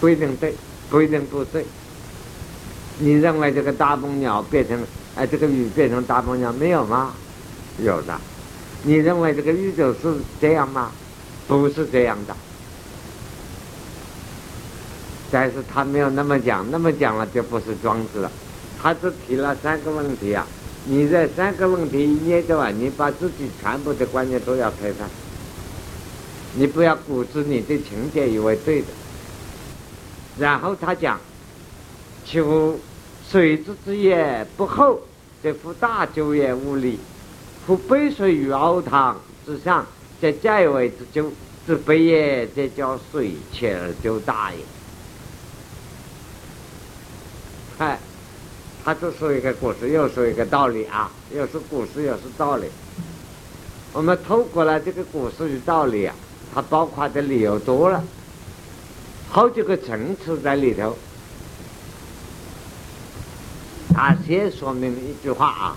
[0.00, 0.54] 不一定对，
[0.90, 1.64] 不一定不对。
[2.98, 4.78] 你认为这个大鹏鸟变成
[5.18, 7.12] 哎，这个雨变成大风鸟没有吗？
[7.82, 8.16] 有的。
[8.84, 10.92] 你认为这个宇宙是这样吗？
[11.48, 12.36] 不是这样的。
[15.30, 18.30] 但是他没有那么讲，那么讲了就不是庄子了。
[18.80, 20.46] 他只提了三个问题啊，
[20.84, 25.08] 你这三个问题一捏着啊，你把自己全部的观念都要推翻。
[26.54, 28.86] 你不要固执你的情节以为对的。
[30.38, 31.18] 然后他讲
[32.24, 32.78] ：“求
[33.28, 35.00] 水之之也不厚，
[35.42, 36.98] 则夫大酒也无力。
[37.66, 39.86] 夫杯水于熬汤之上，
[40.20, 41.30] 则在为之酒
[41.66, 44.58] 之杯也，则叫水且而酒大也。”
[47.78, 47.98] 哎，
[48.84, 52.66] 他就说一个故事，又说一个道理啊，又是故事，又是道理。
[53.92, 56.14] 我们透过了这个故事的道理啊，
[56.54, 58.02] 它包括的理由多了，
[59.30, 60.96] 好几个层次在里头。
[64.00, 65.76] 他先说明一句话啊，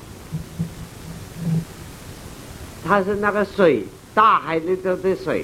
[2.86, 5.44] 他是那个水，大海里头的水，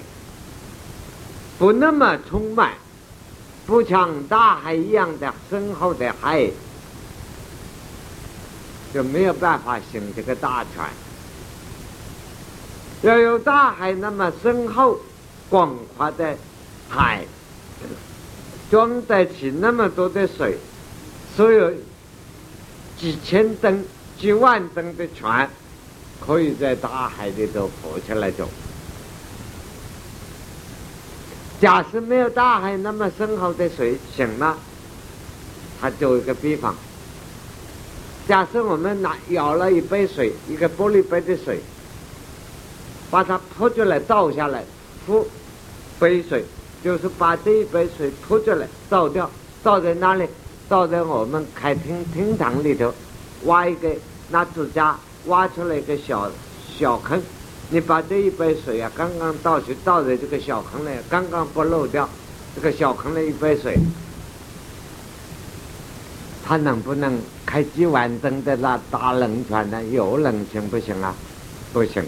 [1.57, 2.73] 不那么充满。
[3.65, 6.47] 不像大海一样的深厚的海，
[8.93, 10.87] 就没有办法行这个大船。
[13.01, 14.99] 要有大海那么深厚、
[15.49, 16.37] 广阔的
[16.87, 17.25] 海，
[18.69, 20.59] 装得起那么多的水，
[21.35, 21.73] 所有
[22.99, 23.85] 几千吨、
[24.19, 25.47] 几万吨的船，
[26.25, 28.49] 可以在大海里头浮起来走。
[31.61, 34.57] 假设没有大海那么深厚的水，行了。
[35.79, 36.75] 他做一个比方。
[38.27, 41.59] 假设我们拿舀了一杯水，一个玻璃杯的水，
[43.11, 44.63] 把它泼出来倒下来，
[45.05, 45.25] 泼
[45.99, 46.43] 杯水，
[46.83, 49.29] 就是把这一杯水泼出来倒掉，
[49.63, 50.27] 倒在哪里？
[50.69, 52.93] 倒在我们开厅厅堂里头，
[53.45, 53.89] 挖一个
[54.29, 56.29] 拿指甲挖出来一个小
[56.77, 57.21] 小坑。
[57.69, 62.07] 你把这一杯水啊，刚刚倒去倒在这个小坑里，刚刚不漏掉，
[62.55, 63.77] 这个小坑里一杯水，
[66.45, 69.83] 它能不能开几万吨的那大轮船呢？
[69.83, 71.13] 有轮行不行啊？
[71.73, 72.01] 不行，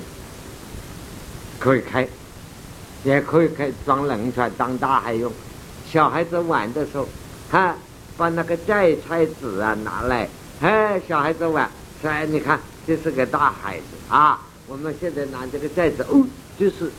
[1.59, 2.07] 可以开，
[3.03, 5.29] 也可以开装轮船当大海用。
[5.91, 7.05] 小孩子玩的时候，
[7.51, 7.75] 哈，
[8.19, 10.27] 把那个摘菜籽啊拿来，
[10.59, 11.71] 哎，小孩子玩，
[12.03, 14.41] 哎，你看这是个大孩子啊。
[14.67, 16.27] 我们现在拿这个寨子，哦，
[16.59, 16.91] 就是，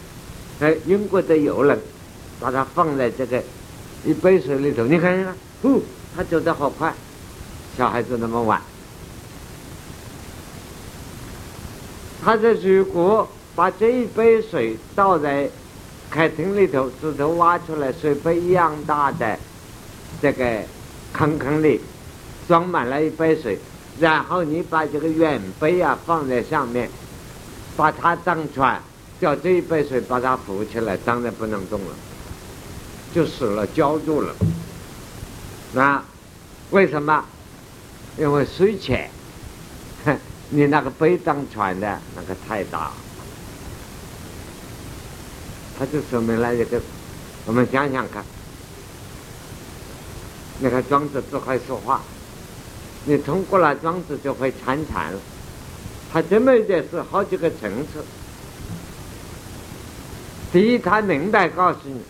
[0.60, 1.78] 哎，英国的游轮，
[2.40, 3.40] 把它放在这个
[4.02, 5.78] 一杯水里头，你看看，哦，
[6.16, 6.92] 它走得好快，
[7.76, 8.58] 小孩子那么玩。
[12.24, 15.48] 他在如果把这一杯水倒在
[16.10, 19.38] 客厅里头，指头挖出来水杯一样大的
[20.20, 20.62] 这个
[21.12, 21.80] 坑坑里，
[22.48, 23.58] 装满了一杯水，
[23.98, 26.90] 然后你把这个圆杯啊放在上面。
[27.76, 28.78] 把它当船，
[29.20, 31.94] 叫这一杯水把它浮起来，当然不能动了，
[33.14, 34.34] 就死了，浇住了。
[35.72, 36.02] 那
[36.70, 37.24] 为什么？
[38.18, 39.08] 因为水浅，
[40.50, 42.90] 你那个杯当船的那个太大，
[45.78, 46.78] 他就说明了一个。
[47.46, 48.22] 我们想想看，
[50.62, 52.02] 你看庄子只会说话，
[53.06, 55.18] 你通过了庄子就会参禅了。
[56.12, 58.04] 他这么一件事，好几个层次。
[60.52, 62.02] 第一，他明白告诉你，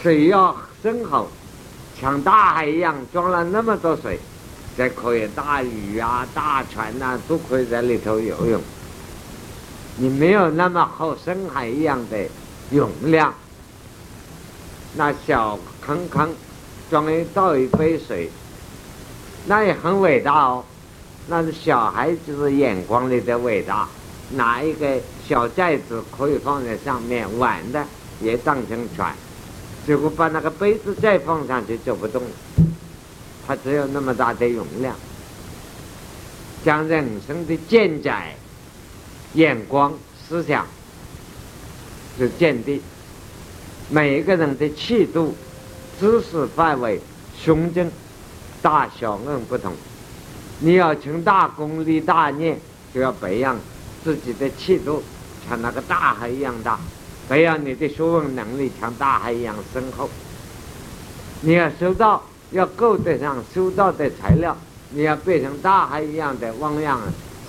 [0.00, 1.28] 水要深厚，
[2.00, 4.20] 像大海一样装了那么多水，
[4.76, 8.60] 才可以大鱼啊、大船呐都可以在里头游泳。
[9.96, 12.28] 你没有那么厚深海一样的
[12.70, 13.34] 容量，
[14.94, 16.28] 那小坑坑
[16.90, 18.30] 装一倒一杯水，
[19.46, 20.64] 那也很伟大哦。
[21.28, 23.88] 那是小孩子的眼光里的伟大，
[24.30, 27.84] 拿一个小寨子可以放在上面玩的，
[28.20, 29.14] 也当成船。
[29.84, 32.22] 结果把那个杯子再放上去走不动，
[33.46, 34.94] 它只有那么大的容量。
[36.64, 38.12] 将人生的见解、
[39.34, 39.92] 眼光、
[40.28, 40.66] 思想
[42.18, 42.82] 是见地，
[43.88, 45.36] 每一个人的气度、
[45.98, 47.00] 知识范围、
[47.38, 47.90] 胸襟、
[48.62, 49.72] 大小硬不同。
[50.60, 52.58] 你要成大功立大业，
[52.94, 53.56] 就要培养
[54.02, 55.02] 自己的气度，
[55.48, 56.78] 像那个大海一样大；
[57.28, 60.08] 培养你的学问能力，像大海一样深厚。
[61.42, 64.56] 你要收到，要够得上收到的材料，
[64.90, 67.00] 你要变成大海一样的汪洋。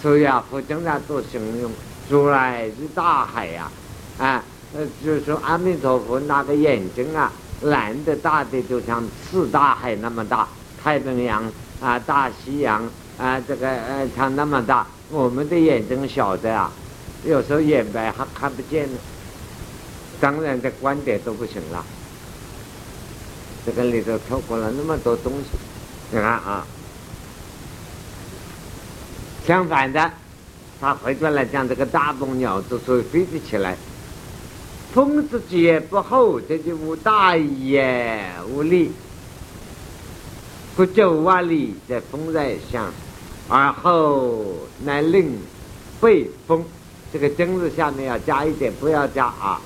[0.02, 1.72] 所以啊，佛经上都形容
[2.08, 3.72] 如来是大海呀，
[4.20, 4.44] 啊，
[4.76, 10.48] 呃，就说阿弥陀佛那个眼睛啊，蓝的大的，就像四大海那么大，
[10.84, 11.44] 太平洋。
[11.80, 12.84] 啊，大西洋
[13.20, 16.72] 啊，这个呃，它那么大，我们的眼睛小的啊，
[17.24, 18.98] 有时候眼白还看不见呢。
[20.20, 21.86] 当然，的观点都不行了。
[23.64, 25.60] 这个里头透过了那么多东西，
[26.10, 26.66] 你看啊。
[29.46, 30.12] 相反的，
[30.82, 33.78] 他回过来讲这个大鹏鸟之所以飞得起来，
[34.94, 38.92] 风之节不厚，这就无大也无力。
[40.76, 42.92] 不九万里在风在上，
[43.48, 44.46] 而后
[44.84, 45.38] 乃令
[46.00, 46.64] 背风。
[47.12, 49.62] 这个争字下面要加一点，不要加啊，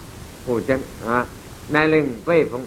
[0.46, 1.26] 古真啊。
[1.70, 2.62] 乃令背风，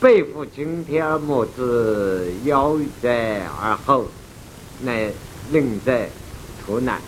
[0.00, 4.06] 背负青天而莫之遥在而后，
[4.82, 5.10] 乃
[5.50, 6.08] 令在
[6.64, 7.00] 图难。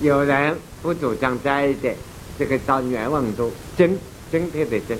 [0.00, 1.96] 有人不主张加一点，
[2.38, 3.98] 这个叫原文中真
[4.30, 4.98] 真贴的真。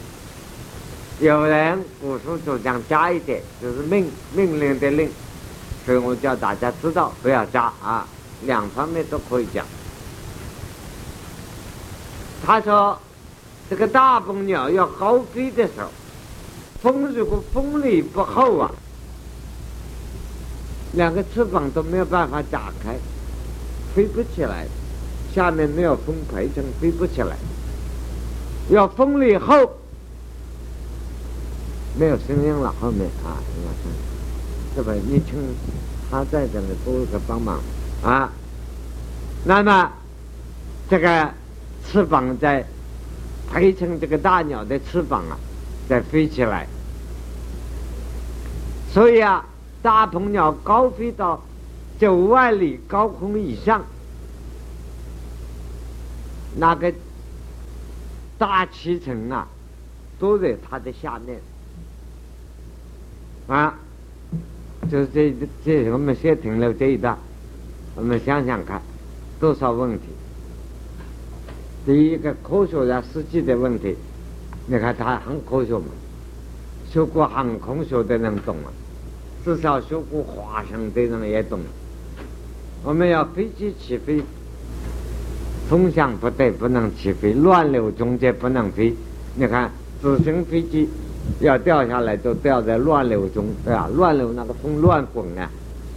[1.21, 5.11] 有人古书主张加一点，就是命命令的令，
[5.85, 8.09] 所以我叫大家知道不要加啊，
[8.47, 9.67] 两方面都可以讲。
[12.47, 12.99] 他说，
[13.69, 15.91] 这个大鹏鸟要高飞的时候，
[16.81, 18.71] 风如果风力不厚啊，
[20.95, 22.97] 两个翅膀都没有办法打开，
[23.95, 24.67] 飞不起来，
[25.35, 27.37] 下面没有风排成，飞不起来，
[28.71, 29.71] 要风力后。
[31.97, 33.75] 没有声音了，后面啊，你看，
[34.75, 35.35] 这个你请
[36.11, 37.61] 他在这里多个帮忙
[38.03, 38.33] 啊。
[39.45, 39.93] 那么
[40.91, 41.31] 这个
[41.87, 42.67] 翅膀在
[43.53, 45.39] 陪衬这个大鸟的翅膀啊，
[45.89, 46.67] 在飞起来。
[48.93, 49.45] 所以啊，
[49.81, 51.41] 大鹏鸟高飞到
[52.01, 53.85] 九万里高空以上，
[56.57, 56.93] 那个
[58.39, 59.49] 大气层啊，
[60.19, 61.41] 都在它的下面。
[63.47, 63.79] 啊，
[64.91, 67.19] 就是这这，我们先停留这一段，
[67.95, 68.81] 我们想想看，
[69.39, 70.05] 多少问题？
[71.85, 73.97] 第一个科学上实际的问题，
[74.67, 75.87] 你看他很科学嘛，
[76.91, 78.73] 学过航空学的人懂啊，
[79.45, 81.61] 至少学过化生的人也懂。
[82.83, 84.23] 我们要飞机起飞，
[85.69, 88.95] 风向不对不能起飞，乱流中间不能飞。
[89.35, 89.71] 你看
[90.03, 90.89] 直升飞机。
[91.41, 93.89] 要掉下来，就掉在乱流中，对吧？
[93.95, 95.49] 乱流那个风乱滚啊，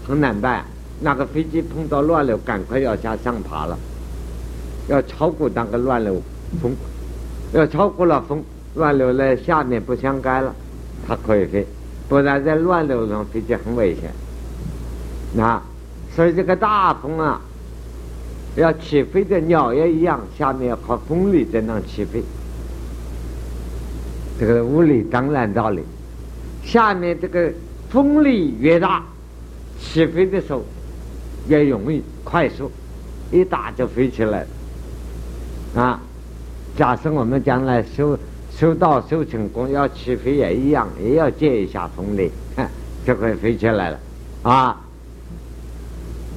[0.08, 0.64] 很难办。
[1.02, 3.78] 那个飞机碰到乱流，赶快要向上爬了，
[4.88, 6.22] 要超过那个乱流
[6.62, 6.74] 风，
[7.52, 8.42] 要超过了风，
[8.76, 10.56] 乱流在下面不相干了，
[11.06, 11.68] 它可以飞，
[12.08, 14.10] 不然在乱流中飞机很危险。
[15.34, 15.62] 那
[16.16, 17.42] 所以这个大风啊，
[18.58, 22.24] 要起飞的鸟也一样，下面要靠风力才能起飞。
[24.40, 25.84] 这个物理当然道理，
[26.64, 27.54] 下面这个
[27.90, 29.04] 风力越大，
[29.80, 30.66] 起飞的时候
[31.48, 32.72] 越容易快速，
[33.32, 34.46] 一打就飞起来
[35.76, 36.02] 啊！
[36.76, 38.18] 假设我们将来修
[38.52, 42.32] 修道修成功，要起飞也一样，也要借一下风力，
[43.06, 44.00] 就可以飞起来了
[44.42, 44.82] 啊！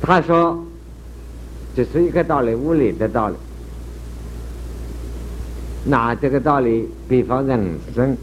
[0.03, 0.63] 他说，
[1.81, 3.35] 这是一个道理，物理的道理。
[5.87, 7.59] 拿这个道理比方人
[7.95, 8.15] 生，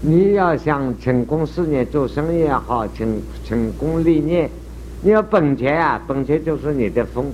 [0.00, 4.48] 你要想成功事业、做生意也好，成成功立业，
[5.02, 7.26] 你要本钱啊，本钱就是你的风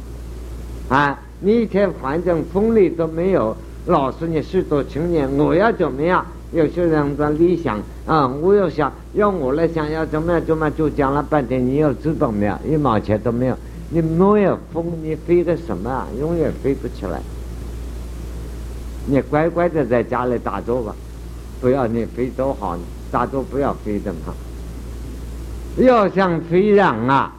[0.88, 1.16] 啊！
[1.38, 6.26] 你一天反正风力都没有，老师你许多青年，我要怎么样？
[6.52, 12.58] 有些人的理想啊，我要想要我来想要怎么样怎么样，就讲了半天，你要知道没有？
[12.68, 13.56] 一毛钱都没有，
[13.92, 16.06] 你没有风，你飞的什么啊？
[16.18, 17.20] 永远飞不起来。
[19.06, 20.94] 你乖乖的在家里打坐吧，
[21.60, 22.78] 不要你飞多好，
[23.10, 24.32] 打坐不要飞的嘛。
[25.78, 27.34] 要想飞扬啊，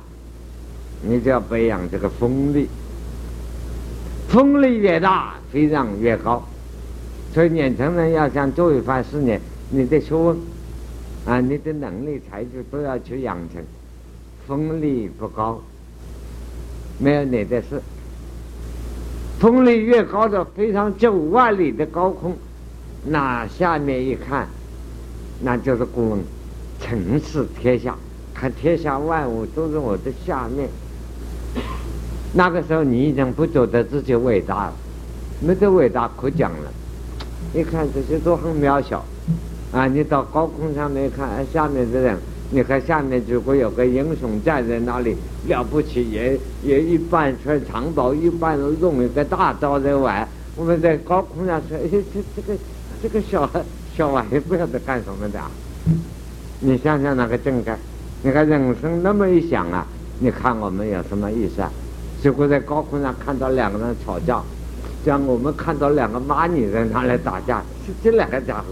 [1.01, 2.67] 你就要培养这个风力，
[4.27, 6.43] 风力越大，飞扬越高。
[7.33, 10.35] 所以年轻人要想做一番事业，你的学问
[11.25, 13.63] 啊，你的能力、才智都要去养成。
[14.45, 15.62] 风力不高，
[17.02, 17.81] 没有你的事。
[19.39, 22.37] 风力越高的，飞上九万里的高空，
[23.06, 24.47] 那下面一看，
[25.41, 26.19] 那就是古人
[26.79, 27.95] 城视天下，
[28.35, 30.69] 看天下万物都是我的下面。
[32.33, 34.73] 那个时候，你已经不觉得自己伟大了，
[35.39, 36.71] 没得伟大可讲了。
[37.56, 39.04] 一看这些都很渺小，
[39.73, 42.17] 啊，你到高空上面看，下面的人。
[42.54, 45.15] 你看下面，如果有个英雄站在那里，
[45.47, 50.27] 了不起，也也一半穿长袍，一半弄一个大刀在玩。
[50.58, 52.60] 我们在高空上说：“哎，这这个
[53.02, 53.49] 这个小
[53.95, 55.39] 小玩意不晓得干什么的。”
[56.60, 57.77] 你想想那个正盖，
[58.21, 59.87] 你看人生那么一想啊，
[60.19, 61.71] 你看我们有什么意思啊？
[62.21, 64.43] 结果在高空上看到两个人吵架，
[65.06, 68.65] 像我们看到两个蚂蚁在那里打架，是这两个家伙，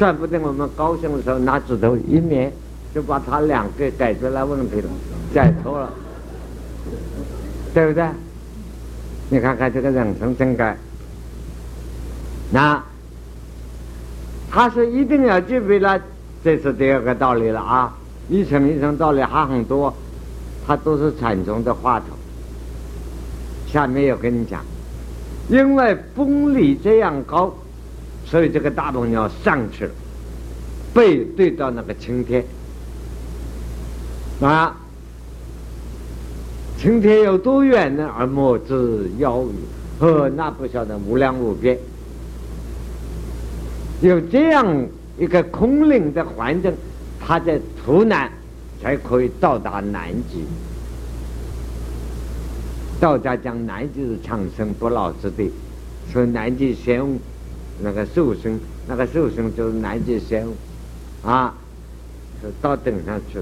[0.00, 2.50] 算不定我们高兴的时候拿指头一捏，
[2.94, 4.88] 就把他两个解决了问题了，
[5.34, 5.92] 解脱了，
[7.74, 8.08] 对不对？
[9.28, 10.74] 你看看这个人生正盖，
[12.50, 12.82] 那
[14.50, 16.00] 他是一定要具备了，
[16.42, 17.94] 这是第二个道理了啊！
[18.30, 19.92] 一层一层道理还很多，
[20.66, 22.06] 它都是禅宗的话头。
[23.66, 24.64] 下面要跟你讲，
[25.50, 27.54] 因为风力这样高，
[28.30, 29.90] 所以这个大鹏鸟上去了，
[30.94, 32.44] 背对到那个青天
[34.40, 34.76] 啊，
[36.78, 38.08] 青天有多远呢？
[38.16, 39.54] 而莫之遥矣，
[39.98, 41.76] 呵，那不晓得无量无边。
[44.00, 44.86] 有这样
[45.18, 46.72] 一个空灵的环境，
[47.18, 48.30] 他在图南
[48.80, 50.44] 才可以到达南极。
[53.00, 55.50] 道家讲南极是长生不老之地，
[56.12, 57.18] 所以南极仙翁
[57.82, 60.54] 那个寿星，那个寿星就是南极仙翁，
[61.22, 61.54] 啊，
[62.40, 63.40] 是到顶上去，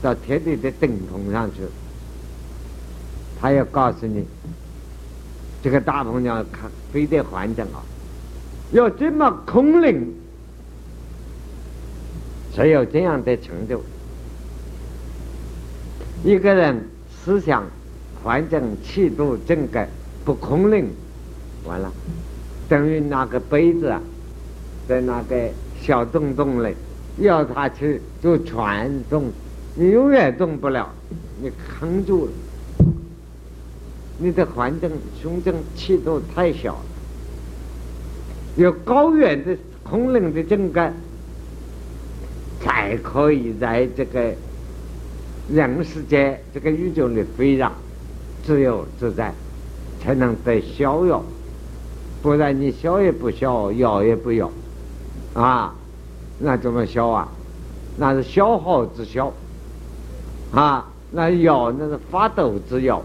[0.00, 1.62] 到天地的顶峰上去。
[3.40, 4.24] 他要告诉你，
[5.62, 7.82] 这个大鹏鸟看飞的环境啊，
[8.72, 10.14] 要这么空灵，
[12.54, 13.82] 才有这样的成就。
[16.24, 16.88] 一个人
[17.24, 17.64] 思想。
[18.22, 19.86] 环境气度正改
[20.24, 20.88] 不空灵，
[21.66, 21.92] 完了，
[22.74, 24.02] 等于拿个杯子啊，
[24.88, 25.48] 在那个
[25.80, 26.74] 小洞洞里，
[27.18, 29.30] 要他去就传动，
[29.76, 30.92] 你永远动不了，
[31.40, 32.32] 你扛住了，
[34.18, 34.90] 你的环境
[35.22, 36.84] 胸襟气度太小了，
[38.56, 40.92] 有高远的空灵的正改，
[42.60, 44.34] 才可以在这个
[45.48, 47.72] 人世间这个宇宙里飞扬。
[48.44, 49.32] 自由自在，
[50.02, 51.24] 才能得逍遥，
[52.24, 54.50] 不然你逍也不逍，摇也不咬，
[55.34, 55.74] 啊，
[56.38, 57.28] 那怎么消啊？
[57.98, 59.30] 那是消耗之消，
[60.50, 63.02] 啊，那咬那是发抖之咬，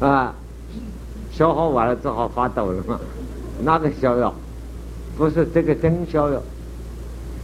[0.00, 0.34] 啊，
[1.30, 2.98] 消耗完了只好发抖了嘛。
[3.62, 4.34] 那个逍遥，
[5.16, 6.42] 不是这个真逍遥，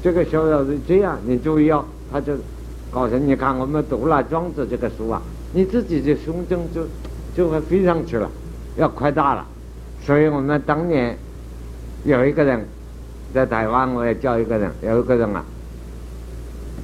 [0.02, 2.32] 这个逍遥是这样，你注意哦，他就
[2.90, 5.22] 告诉你看，我们读了《庄子》这个书啊。
[5.52, 6.84] 你自己的胸襟就
[7.36, 8.28] 就会飞上去了，
[8.76, 9.46] 要扩大了。
[10.06, 11.18] 所以我们当年
[12.04, 12.64] 有一个人
[13.34, 15.44] 在台湾，我也叫一个人，有一个人啊，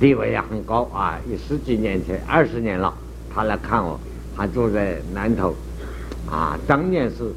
[0.00, 2.92] 地位也很高啊，有十几年前，二十年了，
[3.32, 3.96] 他来看我，
[4.36, 5.54] 他住在南头，
[6.28, 7.32] 啊，当年是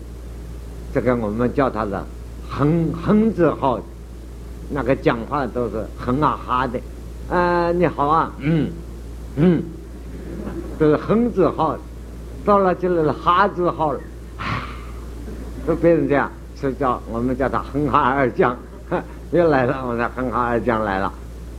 [0.92, 2.04] 这个我们叫他的
[2.50, 3.80] 哼哼字号，
[4.72, 6.80] 那个讲话都是哼啊哈的，
[7.30, 8.72] 啊，你好啊，嗯
[9.36, 9.64] 嗯。
[10.78, 11.78] 都是哼字号，
[12.44, 13.94] 到了就是哈字号，
[15.66, 18.56] 都变成这样，是叫我们叫他哼哈二将，
[19.32, 21.12] 又来了，我说哼哈二将来了，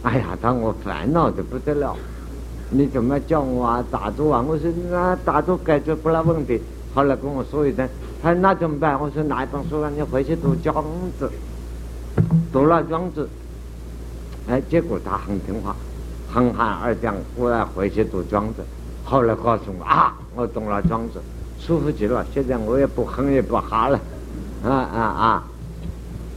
[0.03, 1.95] 哎呀，当我烦恼的不得了，
[2.71, 3.85] 你怎么叫我啊？
[3.91, 4.45] 打坐啊？
[4.47, 6.61] 我说那打坐解决不了问题，
[6.95, 7.89] 后来跟我说一声，
[8.23, 8.99] 他说那怎么办？
[9.01, 10.85] 我说拿一本书让你回去读庄
[11.19, 11.31] 子，
[12.53, 13.29] 读了庄子，
[14.49, 15.75] 哎，结果他很听话，
[16.33, 18.63] 哼哈二将果然回去读庄子。
[19.05, 21.21] 后来告诉我啊，我懂了庄子，
[21.59, 22.25] 舒服极了。
[22.33, 24.01] 现在我也不哼也不哈了，
[24.63, 25.45] 啊啊啊！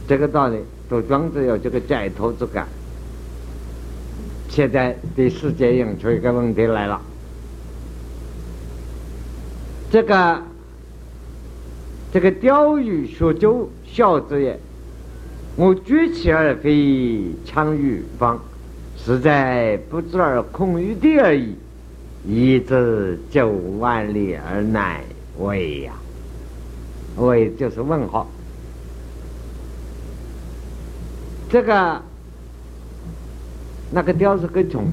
[0.08, 0.58] 这个道理，
[0.88, 2.66] 读庄子有这个解脱之感。
[4.48, 7.00] 现在第四节引出一个问题来了，
[9.90, 10.42] 这个
[12.12, 14.58] 这个钓鱼学舟孝之也，
[15.54, 18.40] 我举起而飞，强于方，
[18.96, 21.54] 实在不知而空于地而已。
[22.24, 23.48] 一至九
[23.78, 25.02] 万里而乃
[25.38, 25.94] 为呀，
[27.16, 28.28] 为就是问号。
[31.48, 32.02] 这个
[33.90, 34.86] 那个雕是个种，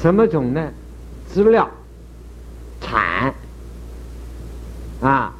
[0.00, 0.70] 什么种呢？
[1.28, 1.68] 资料
[2.80, 3.34] 蚕
[5.00, 5.34] 啊，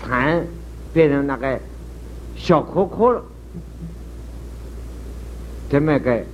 [0.00, 0.46] 蚕
[0.94, 1.58] 变成那个
[2.36, 3.22] 小壳壳了，
[5.68, 6.24] 这么个。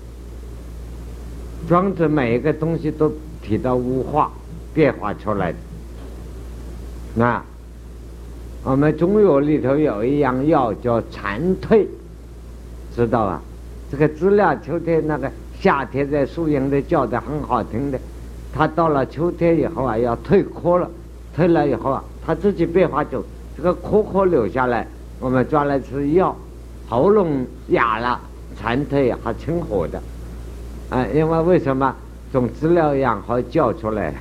[1.69, 4.31] 庄子每一个东西都提到物化
[4.75, 5.59] 变化出来的。
[7.15, 7.43] 那
[8.65, 11.87] 我们中药里头有一样药叫蝉蜕，
[12.95, 13.43] 知道吧？
[13.91, 17.99] 这个知了秋天那个夏天在树荫里叫的很好听的，
[18.55, 20.91] 它到了秋天以后啊要蜕壳了，
[21.37, 23.23] 蜕了以后啊它自己变化就
[23.57, 24.87] 这个壳壳留下来，
[25.21, 26.35] 我们抓来吃药，
[26.89, 28.19] 喉咙哑了
[28.59, 30.01] 蝉蜕还清火的，
[30.93, 31.97] 啊，因为为什么
[32.31, 34.13] 从资料样好叫出来，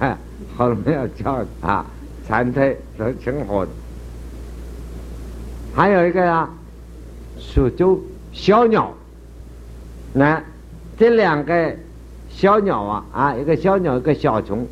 [0.55, 1.85] 好没有叫啊，
[2.25, 3.71] 残腿都成活的。
[5.75, 6.49] 还有一个呀，
[7.37, 7.99] 苏州
[8.31, 8.93] 小鸟，
[10.13, 10.41] 那
[10.97, 11.75] 这两个
[12.29, 14.65] 小鸟啊啊，一个小鸟，一个小虫，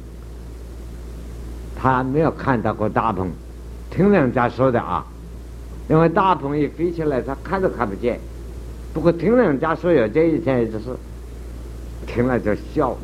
[1.75, 3.29] 他没有看到过大鹏，
[3.91, 5.05] 听人家说的啊，
[5.89, 8.17] 因为大鹏一飞起来，他看都看不见。
[8.93, 10.85] 不过听人家说有这一天，就是
[12.05, 12.95] 听了就笑。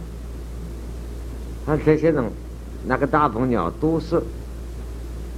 [1.65, 2.23] 他这些人，
[2.85, 4.21] 那个大鹏鸟都是，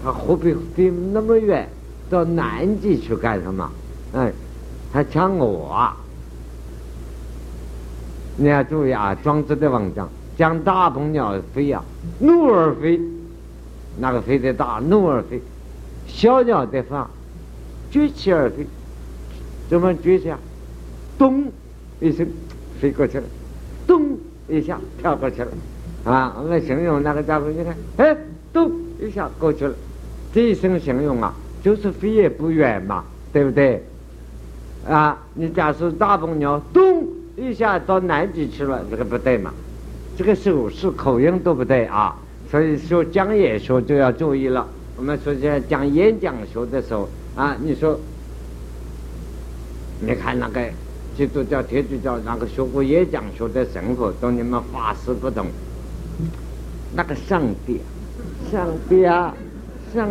[0.03, 1.67] 他何必飞那么远
[2.09, 3.71] 到南极去干什么？
[4.13, 4.31] 哎，
[4.91, 5.91] 他抢我！
[8.35, 11.83] 你要注意啊，庄子的文章讲大鹏鸟飞呀，
[12.19, 12.99] 怒而飞，
[13.97, 15.39] 那个飞得大，怒而飞；
[16.07, 17.09] 小鸟的话，
[17.89, 18.67] 举起而飞。
[19.69, 20.37] 怎么举起啊？
[21.17, 21.51] 咚
[21.99, 22.27] 一声
[22.79, 23.23] 飞过去了，
[24.47, 25.47] 一下跳过去了，
[26.05, 26.35] 啊！
[26.41, 28.17] 我们形容那个家伙，你看，哎，
[28.53, 29.73] 咚一下过去了，
[30.33, 33.83] 这一声形容啊，就是飞也不远嘛，对不对？
[34.87, 39.53] 啊，你假设大鹏鸟咚一下到南极去了，这个不对嘛？
[40.17, 42.15] 这个手势口音都不对啊！
[42.49, 44.67] 所以说讲演说就要注意了。
[44.95, 47.99] 我们说在讲演讲学的时候啊，你说。
[49.99, 50.61] 你看那个
[51.17, 55.47] 基督教、天主教那个学过演讲学的神父，跟你们法师不同。
[56.93, 57.81] 那个上帝，
[58.51, 59.33] 上帝啊，
[59.91, 60.07] 上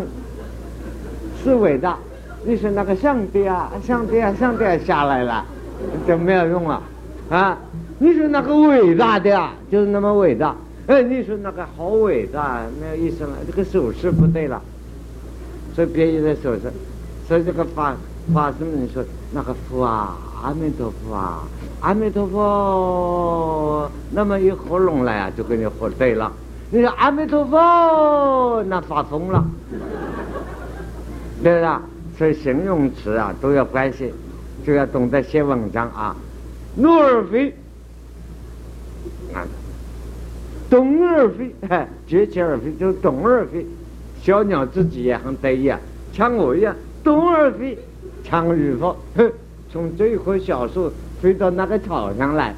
[1.45, 1.97] 是伟大。
[2.45, 5.47] 你说那个上帝啊，上帝啊，上帝啊下来了，
[6.09, 6.83] 就没有用了
[7.31, 7.57] 啊！
[8.01, 10.57] 你说那个伟大的啊，就是那么伟大。
[10.89, 13.31] 哎，你说那个好伟大，没有意思了。
[13.47, 14.61] 这个手势不对了，
[15.73, 16.63] 所以别有的手势，
[17.29, 17.95] 所以这个法。
[18.35, 21.43] 法师们说：“那个佛啊，阿弥陀佛啊，
[21.81, 26.33] 阿弥陀佛，那么一合拢来啊，就给你合对了。
[26.71, 29.45] 你说阿弥陀佛，那发疯了，
[31.43, 31.69] 对不对？
[32.17, 34.15] 所以形容词啊都要关系，
[34.65, 36.15] 就要懂得写文章啊。
[36.77, 37.53] 怒而飞，
[39.35, 39.43] 啊，
[40.71, 41.53] 动而飞，
[42.07, 43.67] 绝起而飞，就动而飞。
[44.23, 45.81] 小鸟自己也很得意啊，
[46.13, 46.73] 像我一样
[47.03, 47.77] 动而飞。”
[48.23, 48.97] 强与否？
[49.73, 52.55] 从这棵小树飞到那个草上来，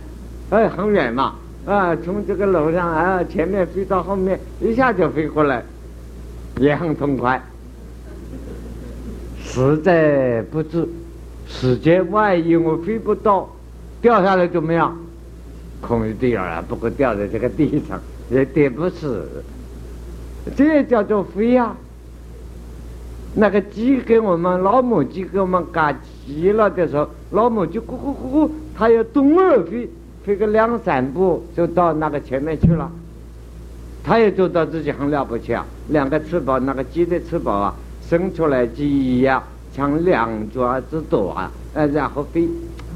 [0.51, 1.35] 哎，很远嘛，
[1.67, 5.63] 啊，从这个楼上啊前面飞到后面，一下就飞过来，
[6.59, 7.43] 也很痛快。
[9.43, 10.87] 实在不知，
[11.47, 13.49] 世间万一我飞不到，
[14.01, 14.97] 掉下来怎么样？
[15.81, 18.01] 空一地儿啊，不过掉在这个地上
[18.31, 19.27] 也跌不死，
[20.57, 21.75] 这也叫做飞呀。
[23.41, 29.89] 那个鸡给我们老母鸡给我们赶急了的时候，老母鸡咕咕咕咕，它要东二飞，
[30.25, 32.91] 飞个两三步就到那个前面去了。
[34.03, 35.65] 它也做到自己很了不起啊！
[35.91, 37.75] 两个翅膀，那个鸡的翅膀啊，
[38.09, 39.41] 伸出来鸡一样，
[39.73, 41.49] 像两爪子多啊！
[41.75, 42.49] 呃，然后飞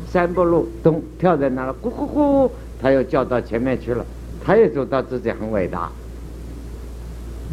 [0.09, 4.05] 三步路，咚跳在那了，咕咕咕，它又叫到前面去了。
[4.45, 5.89] 它也做到自己很伟大。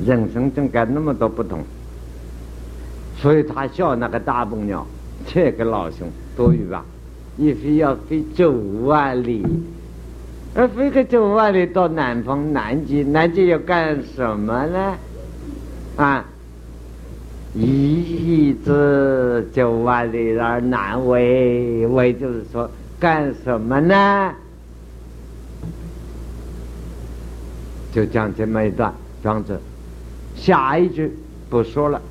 [0.04, 1.60] 人生中该那么多不同。
[3.22, 4.86] 所以他笑那个大鹏鸟，
[5.28, 6.08] 这个老兄
[6.38, 6.86] 多余吧？
[7.38, 8.52] 一飞要飞九
[8.84, 9.46] 万里，
[10.56, 14.98] 而飞个九万里到南方南极，南极要干什么呢？
[15.98, 16.26] 啊，
[17.54, 24.34] 一直九万里而难为，为就是说干什么呢？
[27.92, 29.60] 就讲这么一段庄子，
[30.36, 31.12] 下一句
[31.50, 32.02] 不说了。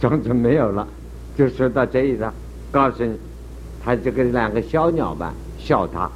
[0.00, 0.88] 庄子没有了，
[1.36, 2.32] 就说到这一段，
[2.70, 3.18] 告诉你，
[3.84, 6.10] 他这个两个小鸟吧，笑他。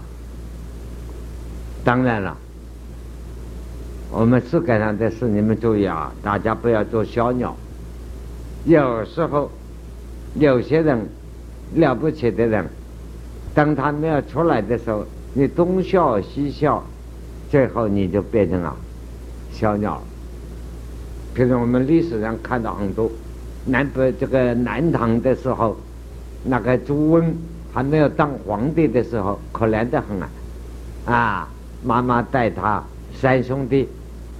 [1.84, 2.34] 当然了，
[4.10, 7.54] 我们世界上的事你们注意啊，大家不要做小鸟。
[8.64, 9.50] 有时候，
[10.36, 11.06] 有些人
[11.74, 12.66] 了不起的人，
[13.54, 15.04] 当他没有出来的时候，
[15.34, 16.82] 你东笑西笑，
[17.50, 18.74] 最后你就变成了
[19.52, 20.02] 小鸟。
[21.34, 23.10] 比如我们历史上看到很多。
[23.66, 25.76] 南北这个南唐的时候，
[26.44, 27.34] 那个朱温
[27.72, 30.28] 还没有当皇帝的时候，可怜得很啊！
[31.06, 31.48] 啊，
[31.82, 32.82] 妈妈带他
[33.14, 33.88] 三兄弟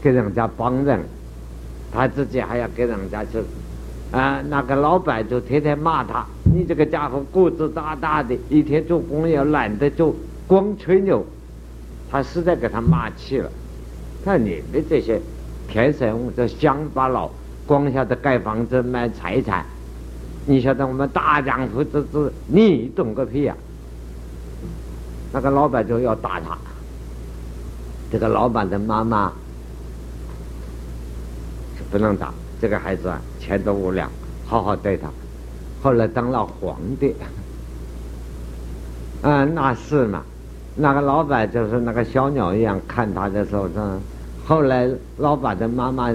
[0.03, 1.01] 给人家帮人，
[1.91, 3.43] 他自己还要给人家去。
[4.13, 10.15] 啊，那个老板就天天骂他：“你这个家伙个子大大的，一天做工也懒得做，
[10.47, 11.25] 光吹牛。”
[12.11, 13.51] 他实在给他骂气了。
[14.23, 15.19] 看：“你们这些
[15.67, 17.31] 天生这乡巴佬。”
[17.67, 19.65] 光晓得盖房子卖财产，
[20.47, 23.57] 你晓得我们大丈夫之子，你懂个屁呀！
[25.33, 26.57] 那个老板就要打他。
[28.11, 29.33] 这个老板的妈妈
[31.77, 34.09] 是不能打这个孩子啊，前途无量，
[34.47, 35.09] 好好对他。
[35.83, 37.15] 后来当了皇帝，
[39.23, 40.23] 嗯，那是嘛。
[40.77, 44.01] 那个老板就是那个小鸟一样看他的时候，嗯，
[44.45, 46.13] 后来老板的妈妈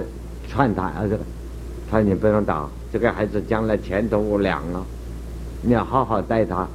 [0.48, 1.20] 劝他，啊，这个，
[1.90, 4.84] 他说你不能打，这个孩子将来前途无量啊，
[5.62, 6.68] 你要好好待他。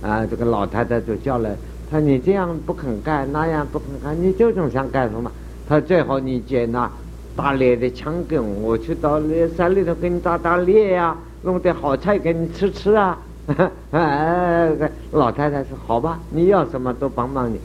[0.00, 1.50] 啊，这个老太太就叫来，
[1.90, 5.30] 他说你这样不肯干，那样不肯干，你究竟想干什么？
[5.68, 6.88] 他最好你捡那
[7.34, 13.18] 打猎的枪给我，我去到那山里头给你打打猎呀，弄点好菜给你吃吃啊。
[13.90, 14.70] 哎，
[15.12, 17.58] 老太太说：“好吧，你要什么都帮帮你。”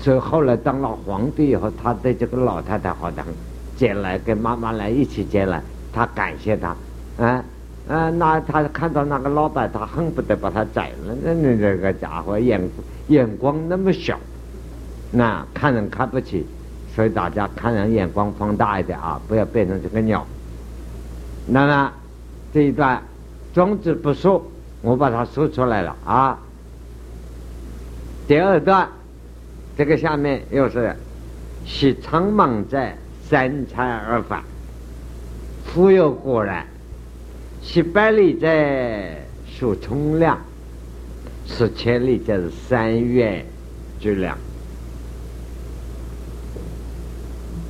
[0.00, 3.32] 所以后来当了皇帝以后，他对这个老太太好的很，
[3.76, 5.62] 接来跟妈妈来一起接来，
[5.96, 6.76] 他感谢他，
[7.16, 7.42] 啊
[7.88, 11.16] 啊，那他看到那个老板，他恨不得把他宰了。
[11.24, 12.60] 那你这个家伙眼
[13.08, 14.20] 眼光那么小，
[15.10, 16.44] 那看人看不起，
[16.94, 20.26] 所以大家看人眼光放大一点啊，不要变成这个鸟。
[21.46, 21.92] 那么
[22.52, 23.02] 这一段
[23.54, 24.44] 庄子不说。
[24.82, 26.38] 我把它说出来了啊！
[28.28, 28.86] 第二段，
[29.76, 30.94] 这个下面又是
[31.66, 32.96] “喜苍茫在
[33.28, 34.44] 三才而返，
[35.76, 36.64] 忽有果然；
[37.60, 40.40] 喜百里在数冲量，
[41.46, 43.44] 十千里就是三月
[44.00, 44.38] 之量。”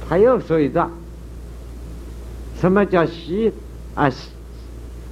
[0.09, 0.89] 他又说一段，
[2.61, 3.53] 什么叫西
[3.97, 4.09] 啊？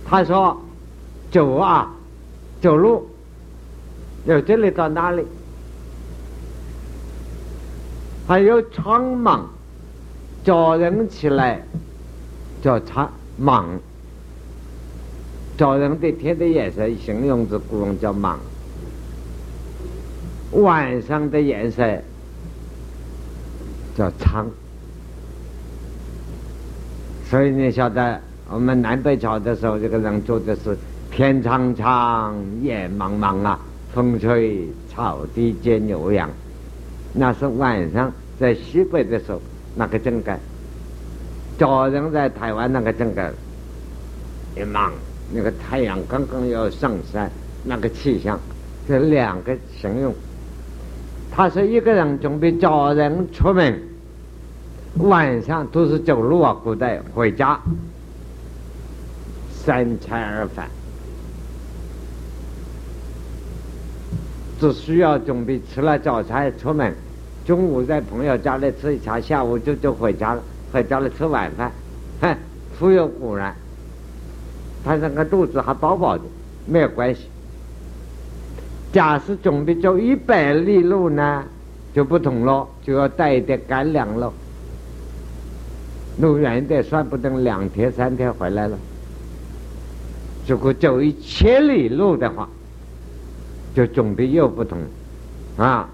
[0.06, 0.60] 他说。
[1.32, 1.92] 走啊，
[2.62, 3.08] 走路，
[4.24, 5.24] 由这里到哪里？
[8.28, 9.40] 还有苍茫，
[10.44, 11.60] 早人起来
[12.64, 13.66] 叫苍茫，
[15.58, 18.36] 早人的天的颜色形容之古人叫茫，
[20.52, 21.84] 晚上的颜色
[23.94, 24.46] 叫苍，
[27.28, 30.74] 所以你晓得，我们南北朝的时候，这个人做的是。
[31.10, 33.60] 天苍苍，野茫茫啊！
[33.92, 36.28] 风吹草低见牛羊。
[37.12, 39.40] 那是晚上在西北的时候，
[39.76, 40.36] 那个正盖；
[41.58, 43.32] 早晨在台湾那个正个
[44.56, 44.92] 一忙。
[45.32, 47.30] 那个太阳刚刚要上山，
[47.64, 48.38] 那个气象，
[48.86, 50.14] 这两个形容。
[51.32, 53.80] 他是一个人准备早人出门，
[54.98, 57.58] 晚上都是走路啊，古代回家，
[59.50, 60.68] 三餐而返。
[64.60, 66.94] 只需要准备吃了早餐出门，
[67.46, 70.42] 中午在朋友家里吃一餐，下午就就回家了，
[70.74, 71.70] 在家里吃晚饭，
[72.20, 72.36] 哼，
[72.76, 73.54] 富有果然，
[74.84, 76.24] 他那个肚子还饱饱的，
[76.66, 77.28] 没有关系。
[78.92, 81.44] 假使准备走一百里路呢，
[81.94, 84.32] 就不同了，就要带一点干粮了。
[86.20, 88.76] 路远一点，算不得两天三天回来了。
[90.48, 92.48] 如果走一千里路的话。
[93.74, 94.78] 就准备又不同，
[95.56, 95.90] 啊，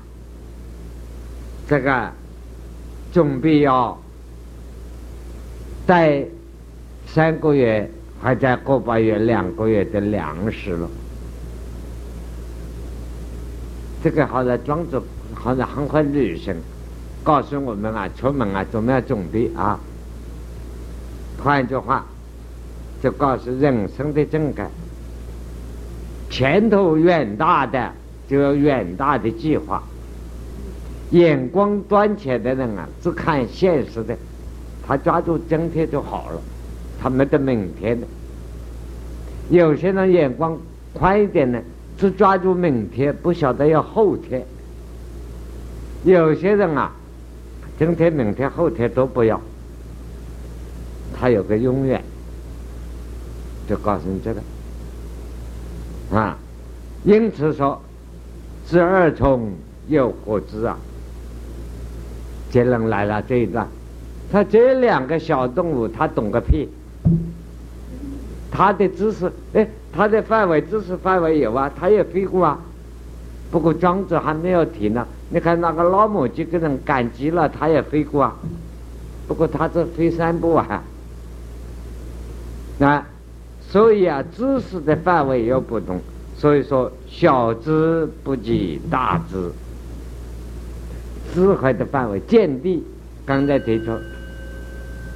[1.66, 2.12] 这个
[3.10, 3.98] 准备要
[5.90, 6.24] 带
[7.04, 7.90] 三个月
[8.22, 10.88] 或者个把月、两个月的粮食了。
[14.00, 15.02] 这个好像庄子
[15.34, 16.54] 好像很会旅行，
[17.24, 19.80] 告诉我们啊，出门啊怎么样准备啊？
[21.42, 22.06] 换句话，
[23.02, 24.70] 就告诉人生的正改。
[26.30, 27.90] 前途远大的
[28.28, 29.82] 就有远大的计划，
[31.10, 34.16] 眼光短浅的人啊，只看现实的，
[34.90, 36.42] 他抓住今天就好了，
[37.00, 38.04] 他没得明天的。
[39.48, 40.58] 有些人眼光
[40.92, 41.62] 宽一点呢，
[41.96, 44.44] 只抓住明天，不晓得要后天。
[46.02, 46.90] 有些人啊，
[47.78, 49.40] 今天、明天、后天都不要，
[51.16, 52.02] 他有个永远，
[53.68, 54.42] 就告诉你这个。
[56.18, 56.36] 啊，
[57.04, 57.80] 因此说，
[58.66, 59.52] 知二虫
[59.86, 60.76] 又何知啊？
[62.50, 63.68] 结论来了这一段，
[64.30, 66.68] 他这两个小动物，他懂个屁？
[68.50, 72.58] 他的知识，哎，他的范围知识范围有啊，他也飞过啊。
[73.50, 75.06] 不过庄子还没有提呢。
[75.30, 78.36] 你看那个老母鸡跟人赶集了，他也飞过啊。
[79.26, 80.82] 不过他这飞三步啊。
[82.78, 83.04] 那。
[83.62, 86.00] 所以啊，知识的范围又不同，
[86.36, 89.52] 所以说小知不及大知，
[91.32, 92.84] 智慧的范围见地。
[93.24, 93.92] 刚才提出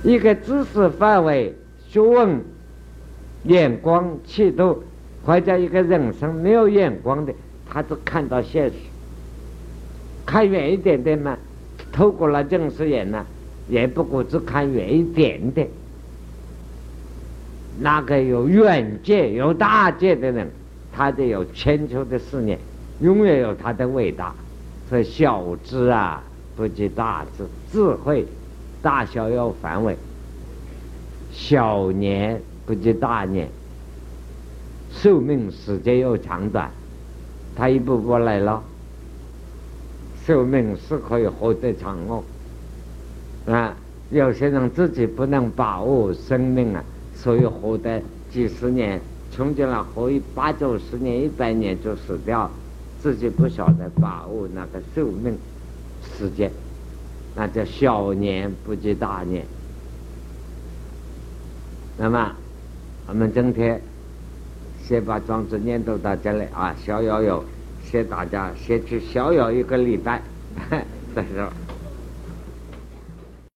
[0.04, 1.54] 一个知识范围、
[1.88, 2.40] 学问、
[3.44, 4.84] 眼光、气度，
[5.24, 7.32] 或者一个人生没有眼光的，
[7.68, 8.74] 他只看到现实，
[10.26, 11.38] 看远一点的嘛，
[11.90, 13.24] 透过了近视眼呢，
[13.66, 15.68] 也不过只看远一点点。
[17.80, 20.50] 那个有远见、有大见的人，
[20.92, 22.58] 他就有千秋的思念，
[23.00, 24.34] 永远有他的伟大。
[24.90, 26.22] 所以小智啊，
[26.54, 28.26] 不及大智；智慧
[28.84, 29.96] 大小要范围。
[31.32, 33.48] 小年不及大年，
[34.92, 36.70] 寿命时间要长短，
[37.56, 38.62] 他一步步来了。
[40.26, 42.22] 寿命是可以活得长哦，
[43.46, 43.74] 啊，
[44.10, 46.84] 有些人自己不能把握生命啊。
[47.16, 52.50] 所以活得几十年，穷尽了活一八九十年、一百年就死掉，
[53.00, 55.36] 自己不晓得把握那个寿命
[56.16, 56.50] 时间，
[57.36, 59.44] 那叫小年不及大年。
[61.96, 62.32] 那么，
[63.06, 63.80] 我们今天
[64.82, 67.44] 先把庄子念读到这里啊，逍遥游，
[67.84, 70.20] 先大家先去逍遥一个礼拜，
[71.14, 71.63] 再说。